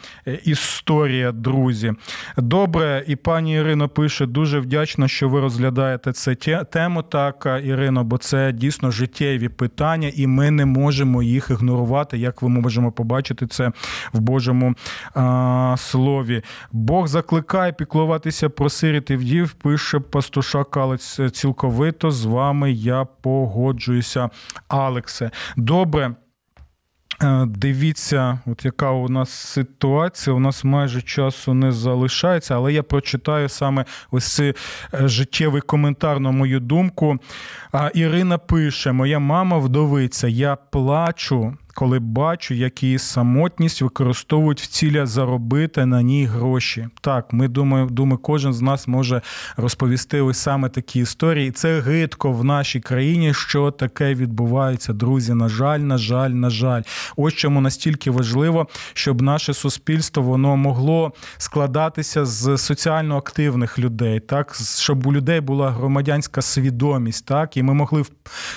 історія, 0.44 1.32
друзі. 1.32 1.94
Добре, 2.38 3.04
і 3.08 3.16
пані 3.16 3.56
Ірино 3.56 3.90
пише: 3.90 4.26
дуже 4.26 4.60
вдячна, 4.60 5.08
що 5.08 5.30
ви 5.30 5.40
розглядаєте 5.40 6.14
це 6.14 6.36
тему 6.64 7.04
так, 7.14 7.62
Ірино, 7.64 8.04
бо 8.04 8.18
це 8.18 8.52
дійсно 8.52 8.92
життєві 8.92 9.50
питання, 9.50 10.12
і 10.16 10.28
ми 10.28 10.52
не 10.52 10.66
можемо 10.66 11.24
їх 11.24 11.48
ігнорувати, 11.50 12.18
як 12.18 12.42
ви 12.42 12.50
можемо 12.50 12.92
побачити 12.92 13.48
це 13.48 13.72
в 14.14 14.20
Божому 14.20 14.74
а, 15.16 15.76
слові. 15.78 16.42
Бог 16.72 17.08
закликає 17.08 17.74
піклуватися 17.74 18.50
про 18.50 18.70
сиріт 18.70 19.10
і 19.10 19.16
вдів, 19.16 19.54
пише 19.54 20.00
пастуша 20.00 20.64
Калець 20.64 21.20
цілковито. 21.32 22.12
З 22.12 22.26
вами 22.26 22.72
я 22.72 23.06
погоджуюся, 23.22 24.30
Алексе. 24.68 25.32
Добре. 25.58 26.16
Е, 27.22 27.46
дивіться, 27.46 28.40
от 28.46 28.66
яка 28.66 28.92
у 28.92 29.10
нас 29.10 29.30
ситуація. 29.30 30.36
У 30.36 30.40
нас 30.40 30.64
майже 30.64 31.02
часу 31.02 31.54
не 31.54 31.72
залишається, 31.72 32.56
але 32.56 32.74
я 32.74 32.84
прочитаю 32.84 33.50
саме 33.50 33.86
ось 34.12 34.34
цей 34.36 34.54
е, 34.94 35.08
життєвий 35.08 35.62
коментар 35.62 36.20
на 36.20 36.32
мою 36.32 36.60
думку. 36.60 37.18
Ірина 37.94 38.38
пише: 38.38 38.92
Моя 38.92 39.20
мама 39.20 39.58
вдовиця, 39.58 40.28
я 40.28 40.56
плачу 40.56 41.58
коли 41.74 42.00
бачу, 42.00 42.54
як 42.54 42.84
її 42.84 43.00
самотність 43.00 43.82
використовують 43.82 44.62
в 44.62 44.68
ціля 44.68 45.06
заробити 45.06 45.86
на 45.86 46.02
ній 46.02 46.26
гроші. 46.26 46.88
Так, 47.02 47.34
ми 47.34 47.48
думаю, 47.48 47.86
думаю, 47.86 48.18
кожен 48.18 48.54
з 48.54 48.62
нас 48.62 48.88
може 48.88 49.22
розповісти 49.58 50.22
ось 50.22 50.38
саме 50.38 50.70
такі 50.70 51.00
історії. 51.00 51.52
Це 51.52 51.80
гидко 51.80 52.32
в 52.32 52.44
нашій 52.44 52.80
країні, 52.80 53.34
що 53.34 53.72
таке 53.72 54.14
відбувається, 54.14 54.94
друзі. 54.94 55.34
На 55.34 55.50
жаль, 55.50 55.80
на 55.80 55.98
жаль, 55.98 56.30
на 56.30 56.50
жаль. 56.50 56.82
Ось 57.16 57.34
чому 57.34 57.62
настільки 57.62 58.12
важливо, 58.12 58.68
щоб 58.94 59.22
наше 59.22 59.54
суспільство 59.54 60.24
воно 60.24 60.58
могло 60.58 61.14
складатися 61.38 62.26
з 62.26 62.58
соціально 62.58 63.18
активних 63.18 63.80
людей, 63.80 64.20
так 64.20 64.56
щоб 64.78 65.08
у 65.08 65.14
людей 65.14 65.42
була 65.42 65.72
громадянська 65.72 66.42
свідомість, 66.42 67.26
так 67.26 67.58
і 67.58 67.64
ми 67.64 67.74
могли 67.74 68.04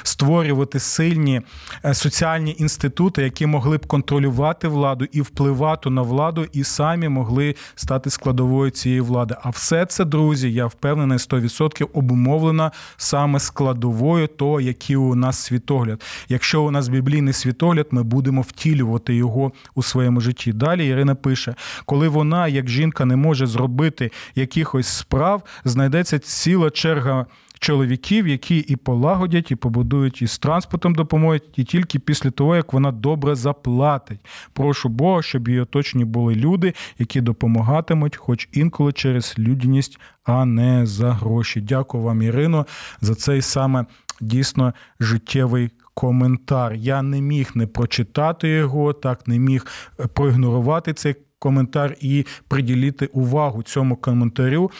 створювати 0.03 0.81
сильні 0.81 1.43
е, 1.85 1.95
соціальні 1.95 2.57
інституції 2.59 3.06
роздута, 3.07 3.23
які 3.23 3.47
могли 3.47 3.79
б 3.79 3.87
контролювати 3.87 4.69
владу 4.69 5.07
і 5.13 5.21
впливати 5.21 5.91
на 5.91 6.03
владу, 6.03 6.47
і 6.53 6.65
самі 6.65 7.09
могли 7.09 7.55
стати 7.75 8.11
складовою 8.11 8.71
цієї 8.71 9.01
влади. 9.01 9.37
А 9.43 9.51
все 9.51 9.87
це, 9.87 10.05
друзі, 10.05 10.53
я 10.53 10.67
впевнений, 10.67 11.19
100% 11.19 11.87
обумовлено 11.93 12.73
саме 12.97 13.41
складовою 13.41 14.27
того, 14.27 14.61
який 14.61 14.97
у 14.97 15.15
нас 15.15 15.39
світогляд. 15.39 16.03
Якщо 16.29 16.63
у 16.63 16.71
нас 16.71 16.89
біблійний 16.89 17.33
світогляд, 17.33 17.87
ми 17.91 18.03
будемо 18.03 18.43
втілювати 18.43 19.15
його 19.15 19.53
у 19.75 19.83
своєму 19.83 20.21
житті. 20.21 20.53
Далі 20.53 20.87
Ірина 20.87 21.15
пише: 21.15 21.55
коли 21.85 22.09
вона, 22.09 22.49
як 22.49 22.69
жінка, 22.69 23.05
не 23.05 23.17
може 23.17 23.47
зробити 23.47 24.11
якихось 24.35 24.87
справ, 24.87 25.43
знайдеться 25.65 26.19
ціла 26.19 26.71
черга 26.71 27.27
чоловіків, 27.59 28.29
які 28.29 28.59
і 28.59 28.77
полагодять, 28.77 29.51
і 29.51 29.57
побудують, 29.57 30.23
і 30.23 30.27
з 30.27 30.39
транспортом 30.39 30.95
допоможуть, 30.95 31.59
і 31.59 31.65
тільки 31.65 31.99
після 31.99 32.31
того, 32.31 32.57
як 32.57 32.73
вона 32.73 32.93
добре 32.93 33.35
заплатить. 33.35 34.21
Прошу 34.53 34.89
Бога, 34.89 35.23
щоб 35.23 35.49
її 35.49 35.61
оточені 35.61 36.05
були 36.05 36.35
люди, 36.35 36.75
які 36.99 37.21
допомагатимуть, 37.21 38.17
хоч 38.17 38.49
інколи 38.53 38.93
через 38.93 39.35
людяність, 39.39 39.99
а 40.25 40.45
не 40.45 40.87
за 40.87 41.13
гроші. 41.13 41.61
Дякую 41.61 42.05
вам, 42.05 42.23
Ірино, 42.23 42.67
за 43.01 43.15
цей 43.15 43.43
саме 43.43 43.87
дійсно 44.21 44.75
життєвий. 45.01 45.71
Коментар. 45.99 46.75
Я 46.75 47.03
не 47.03 47.21
міг 47.21 47.51
не 47.55 47.67
прочитати 47.67 48.49
його, 48.49 48.93
так 48.93 49.29
не 49.29 49.39
міг 49.39 49.67
проігнорувати 50.15 50.93
цей 50.93 51.15
коментар 51.39 51.97
і 52.01 52.27
приділити 52.49 53.07
увагу 53.07 53.63
цьому 53.63 53.97
коментарю. 53.97 54.71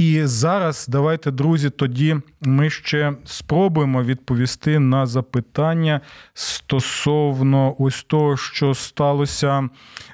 І 0.00 0.26
зараз 0.26 0.86
давайте, 0.88 1.30
друзі, 1.30 1.70
тоді 1.70 2.16
ми 2.42 2.70
ще 2.70 3.12
спробуємо 3.24 4.02
відповісти 4.02 4.78
на 4.78 5.06
запитання 5.06 6.00
стосовно 6.34 7.74
ось 7.78 8.02
того, 8.02 8.36
що 8.36 8.74
сталося 8.74 9.68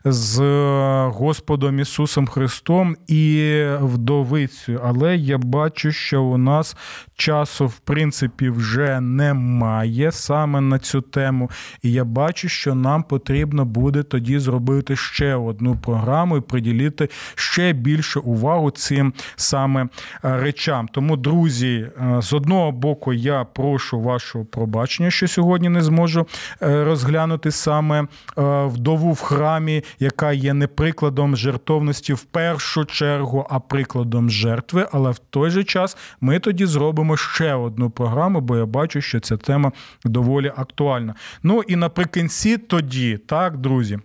з 0.05 0.41
Господом 1.07 1.81
Ісусом 1.81 2.27
Христом 2.27 2.97
і 3.07 3.63
вдовицею. 3.81 4.81
Але 4.85 5.17
я 5.17 5.39
бачу, 5.39 5.93
що 5.93 6.23
у 6.23 6.39
нас 6.39 6.77
часу, 7.15 7.67
в 7.67 7.79
принципі, 7.79 8.51
вже 8.51 9.01
немає 9.01 10.13
саме 10.13 10.61
на 10.61 10.79
цю 10.79 11.01
тему. 11.01 11.51
І 11.83 11.93
я 11.93 12.05
бачу, 12.05 12.49
що 12.49 12.75
нам 12.75 13.03
потрібно 13.03 13.65
буде 13.65 14.03
тоді 14.03 14.39
зробити 14.39 14.97
ще 14.97 15.35
одну 15.35 15.77
програму 15.77 16.37
і 16.37 16.41
приділити 16.41 17.09
ще 17.35 17.73
більше 17.73 18.21
увагу 18.21 18.71
цим 18.71 19.13
саме 19.37 19.83
е, 19.83 19.89
речам. 20.23 20.89
Тому, 20.89 21.17
друзі, 21.17 21.91
е, 22.01 22.16
з 22.23 22.33
одного 22.33 22.73
боку, 22.73 23.13
я 23.13 23.45
прошу 23.45 24.01
вашого 24.01 24.45
пробачення, 24.45 25.11
що 25.11 25.29
сьогодні 25.29 25.69
не 25.69 25.83
зможу 25.83 26.27
е, 26.63 26.85
розглянути 26.85 27.51
саме 27.51 28.07
вдову 28.67 29.13
в 29.13 29.21
храмі, 29.21 29.85
яка 29.99 30.33
є 30.33 30.55
не 30.55 30.67
прикладом 30.67 31.37
жертовності 31.37 32.13
в 32.13 32.23
першу 32.23 32.85
чергу, 32.85 33.47
а 33.51 33.61
прикладом 33.61 34.31
жертви. 34.31 34.89
Але 34.93 35.11
в 35.11 35.19
той 35.19 35.51
же 35.51 35.65
час 35.65 35.97
ми 36.21 36.39
тоді 36.39 36.67
зробимо 36.67 37.17
ще 37.17 37.55
одну 37.55 37.91
програму, 37.91 38.41
бо 38.41 38.57
я 38.57 38.67
бачу, 38.67 39.01
що 39.01 39.21
ця 39.21 39.37
тема 39.37 39.73
доволі 40.05 40.53
актуальна. 40.57 41.15
Ну 41.43 41.63
і 41.69 41.77
наприкінці 41.77 42.59
тоді, 42.59 43.17
так, 43.17 43.57
друзі. 43.57 43.99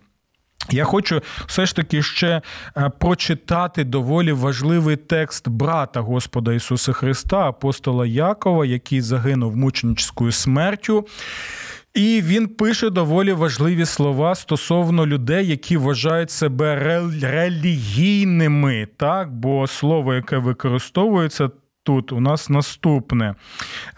Я 0.70 0.84
хочу 0.84 1.20
все 1.46 1.66
ж 1.66 1.76
таки 1.76 2.02
ще 2.02 2.42
е, 2.76 2.90
прочитати 2.98 3.84
доволі 3.84 4.32
важливий 4.32 4.96
текст 4.96 5.48
брата 5.48 6.00
Господа 6.00 6.52
Ісуса 6.52 6.92
Христа, 6.92 7.48
апостола 7.48 8.06
Якова, 8.06 8.66
який 8.66 9.00
загинув 9.00 9.56
мученическою 9.56 10.32
смертю. 10.32 11.06
І 11.94 12.22
він 12.24 12.48
пише 12.48 12.90
доволі 12.90 13.32
важливі 13.32 13.86
слова 13.86 14.34
стосовно 14.34 15.06
людей, 15.06 15.46
які 15.46 15.76
вважають 15.76 16.30
себе 16.30 16.76
релігійними, 17.22 18.88
так 18.96 19.32
бо 19.32 19.66
слово, 19.66 20.14
яке 20.14 20.38
використовується, 20.38 21.50
Тут 21.84 22.12
у 22.12 22.20
нас 22.20 22.50
наступне. 22.50 23.34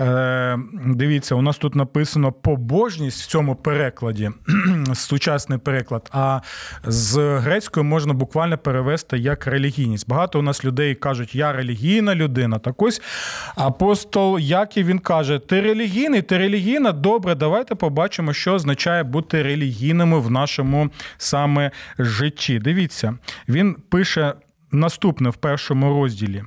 Е, 0.01 0.59
Дивіться, 0.87 1.35
у 1.35 1.43
нас 1.43 1.59
тут 1.59 1.74
написано 1.74 2.32
побожність 2.32 3.22
в 3.22 3.26
цьому 3.26 3.57
перекладі, 3.57 4.30
сучасний 4.95 5.59
переклад, 5.59 6.11
а 6.12 6.41
з 6.85 7.39
грецької 7.39 7.87
можна 7.87 8.14
буквально 8.14 8.59
перевести 8.59 9.18
як 9.18 9.47
релігійність. 9.47 10.09
Багато 10.09 10.39
у 10.39 10.43
нас 10.43 10.64
людей 10.64 10.95
кажуть, 10.95 11.35
я 11.35 11.53
релігійна 11.53 12.14
людина. 12.14 12.59
Так 12.59 12.82
ось 12.82 13.03
апостол 13.57 14.39
Яків 14.39 14.87
він 14.87 14.99
каже: 14.99 15.39
Ти 15.39 15.61
релігійний, 15.61 16.22
ти 16.22 16.39
релігійна, 16.39 16.93
добре, 16.93 17.35
давайте 17.35 17.74
побачимо, 17.74 18.32
що 18.32 18.55
означає 18.55 19.03
бути 19.03 19.43
релігійними 19.43 20.18
в 20.18 20.30
нашому 20.30 20.91
саме 21.16 21.70
житті. 21.99 22.59
Дивіться, 22.59 23.14
він 23.49 23.76
пише 23.89 24.35
наступне 24.72 25.30
в 25.30 25.37
першому 25.37 25.89
розділі. 25.89 26.45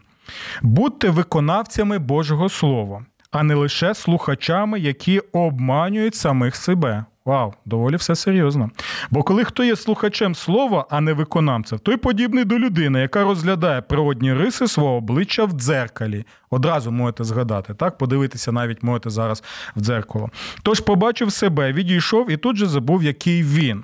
Будьте 0.61 1.09
виконавцями 1.09 1.97
Божого 1.97 2.49
Слова, 2.49 3.05
а 3.31 3.43
не 3.43 3.55
лише 3.55 3.93
слухачами, 3.93 4.79
які 4.79 5.19
обманюють 5.19 6.15
самих 6.15 6.55
себе. 6.55 7.05
Вау, 7.27 7.53
доволі 7.65 7.95
все 7.95 8.15
серйозно. 8.15 8.69
Бо 9.09 9.23
коли 9.23 9.43
хто 9.43 9.63
є 9.63 9.75
слухачем 9.75 10.35
слова, 10.35 10.85
а 10.89 11.01
не 11.01 11.13
виконавцем, 11.13 11.79
той 11.79 11.97
подібний 11.97 12.45
до 12.45 12.59
людини, 12.59 13.01
яка 13.01 13.23
розглядає 13.23 13.81
природні 13.81 14.33
риси 14.33 14.67
свого 14.67 14.95
обличчя 14.95 15.45
в 15.45 15.51
дзеркалі. 15.51 16.25
Одразу 16.49 16.91
можете 16.91 17.23
згадати, 17.23 17.73
так? 17.73 17.97
Подивитися 17.97 18.51
навіть 18.51 18.83
можете 18.83 19.09
зараз 19.09 19.43
в 19.75 19.81
дзеркало. 19.81 20.29
Тож 20.63 20.79
побачив 20.79 21.31
себе, 21.31 21.73
відійшов 21.73 22.31
і 22.31 22.37
тут 22.37 22.57
же 22.57 22.65
забув, 22.65 23.03
який 23.03 23.43
він. 23.43 23.83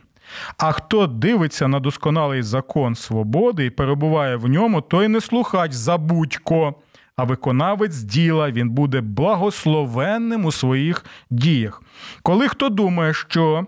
А 0.58 0.72
хто 0.72 1.08
дивиться 1.08 1.68
на 1.68 1.80
досконалий 1.80 2.42
закон 2.42 2.96
свободи 2.96 3.66
і 3.66 3.70
перебуває 3.70 4.36
в 4.36 4.48
ньому, 4.48 4.82
той 4.82 5.08
не 5.08 5.22
слухач 5.22 5.72
забудько, 5.72 6.76
а 7.16 7.24
виконавець 7.24 7.98
діла 7.98 8.52
він 8.52 8.70
буде 8.70 9.02
благословенним 9.02 10.46
у 10.46 10.52
своїх 10.52 11.06
діях. 11.30 11.82
Коли 12.24 12.48
хто 12.48 12.70
думає, 12.70 13.14
що 13.14 13.66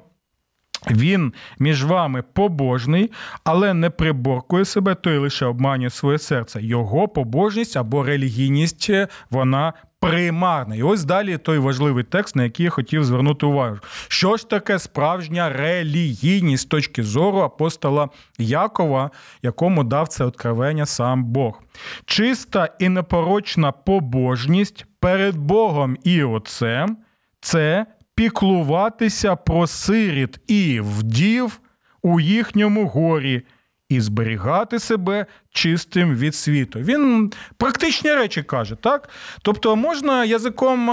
він 0.92 1.34
між 1.60 1.84
вами 1.84 2.24
побожний, 2.34 3.12
але 3.44 3.74
не 3.74 3.90
приборкує 3.90 4.66
себе, 4.66 4.96
той 4.96 5.18
лише 5.18 5.46
обманює 5.46 5.90
своє 5.90 6.20
серце. 6.20 6.62
Його 6.62 7.08
побожність 7.08 7.78
або 7.78 8.04
релігійність 8.04 8.92
вона 9.30 9.74
примарна. 10.00 10.76
І 10.76 10.84
ось 10.84 11.04
далі 11.04 11.38
той 11.38 11.58
важливий 11.58 12.04
текст, 12.04 12.36
на 12.36 12.44
який 12.44 12.64
я 12.64 12.70
хотів 12.70 13.04
звернути 13.04 13.46
увагу. 13.46 13.78
Що 14.08 14.38
ж 14.38 14.50
таке 14.50 14.80
справжня 14.80 15.50
релігійність 15.50 16.64
з 16.64 16.66
точки 16.66 17.04
зору 17.04 17.40
апостола 17.40 18.10
Якова, 18.38 19.12
якому 19.42 19.84
дав 19.84 20.08
це 20.08 20.26
откровення 20.26 20.86
сам 20.86 21.24
Бог? 21.24 21.62
Чиста 22.06 22.70
і 22.80 22.90
непорочна 22.90 23.72
побожність 23.72 24.86
перед 25.00 25.38
Богом 25.38 25.98
і 26.04 26.24
Отцем 26.24 26.98
це 27.42 27.86
піклуватися 28.16 29.36
про 29.36 29.68
сиріт 29.68 30.40
і 30.48 30.80
вдів 30.80 31.60
у 32.02 32.20
їхньому 32.20 32.88
горі 32.88 33.42
і 33.90 34.02
зберігати 34.02 34.80
себе 34.80 35.26
чистим 35.56 36.16
від 36.16 36.36
світу. 36.36 36.80
Він 36.80 37.32
практичні 37.58 38.14
речі 38.14 38.44
каже, 38.44 38.76
так? 38.76 39.10
Тобто 39.42 39.76
можна 39.76 40.26
язиком 40.26 40.90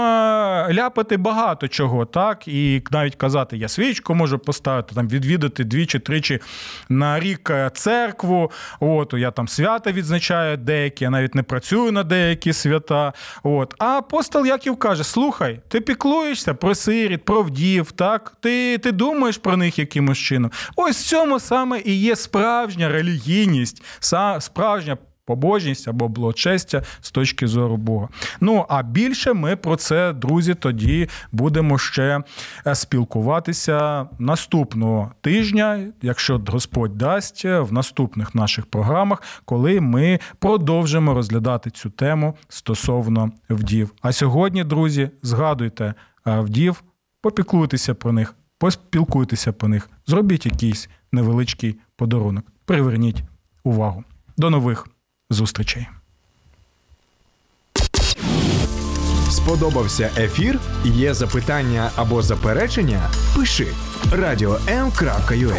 ляпати 0.73 1.17
багато 1.17 1.67
чого, 1.67 2.05
так, 2.05 2.47
і 2.47 2.83
навіть 2.91 3.15
казати, 3.15 3.57
я 3.57 3.67
свічку 3.67 4.15
можу 4.15 4.39
поставити, 4.39 4.95
там 4.95 5.07
відвідати 5.07 5.63
двічі-тричі 5.63 6.39
на 6.89 7.19
рік 7.19 7.49
е, 7.49 7.71
церкву. 7.73 8.51
От, 8.79 9.13
я 9.17 9.31
там 9.31 9.47
свята 9.47 9.91
відзначаю 9.91 10.57
деякі, 10.57 11.03
я 11.03 11.09
навіть 11.09 11.35
не 11.35 11.43
працюю 11.43 11.91
на 11.91 12.03
деякі 12.03 12.53
свята. 12.53 13.13
От. 13.43 13.75
А 13.79 13.85
апостол 13.85 14.45
Яків 14.45 14.77
каже: 14.77 15.03
слухай, 15.03 15.59
ти 15.67 15.81
піклуєшся 15.81 16.53
про 16.53 16.75
сиріт, 16.75 17.25
про 17.25 17.43
вдів, 17.43 17.91
так? 17.91 18.33
Ти, 18.39 18.77
ти 18.77 18.91
думаєш 18.91 19.37
про 19.37 19.57
них 19.57 19.79
якимось 19.79 20.17
чином. 20.17 20.51
Ось 20.75 21.01
в 21.01 21.07
цьому 21.07 21.39
саме 21.39 21.81
і 21.85 21.95
є 21.95 22.15
справжня 22.15 22.89
релігійність 22.89 23.83
справжня 24.53 24.97
побожність 25.25 25.87
або 25.87 26.07
благочестя 26.07 26.83
з 27.01 27.11
точки 27.11 27.47
зору 27.47 27.77
Бога. 27.77 28.07
Ну 28.41 28.65
а 28.69 28.83
більше 28.83 29.33
ми 29.33 29.55
про 29.55 29.75
це, 29.75 30.13
друзі, 30.13 30.53
тоді 30.55 31.09
будемо 31.31 31.77
ще 31.77 32.23
е, 32.67 32.75
спілкуватися 32.75 34.07
наступного 34.19 35.11
тижня, 35.21 35.87
якщо 36.01 36.41
Господь 36.47 36.97
дасть 36.97 37.45
в 37.45 37.67
наступних 37.71 38.35
наших 38.35 38.65
програмах, 38.65 39.21
коли 39.45 39.81
ми 39.81 40.19
продовжимо 40.39 41.13
розглядати 41.13 41.69
цю 41.69 41.89
тему 41.89 42.35
стосовно 42.49 43.31
вдів. 43.49 43.91
А 44.01 44.11
сьогодні, 44.11 44.63
друзі, 44.63 45.09
згадуйте 45.21 45.93
е, 46.27 46.39
вдів, 46.39 46.83
попіклуйтеся 47.21 47.93
про 47.93 48.11
них, 48.11 48.35
поспілкуйтеся 48.57 49.53
про 49.53 49.67
них, 49.67 49.89
зробіть 50.07 50.45
якийсь 50.45 50.89
невеличкий 51.11 51.79
подарунок. 51.95 52.45
Приверніть 52.65 53.23
увагу. 53.63 54.03
До 54.37 54.49
нових 54.49 54.87
зустрічей. 55.29 55.87
сподобався 59.43 60.09
ефір? 60.17 60.59
Є 60.83 61.13
запитання 61.13 61.91
або 61.95 62.21
заперечення? 62.21 63.09
Пиши 63.35 63.67
радіом.ua 64.11 65.57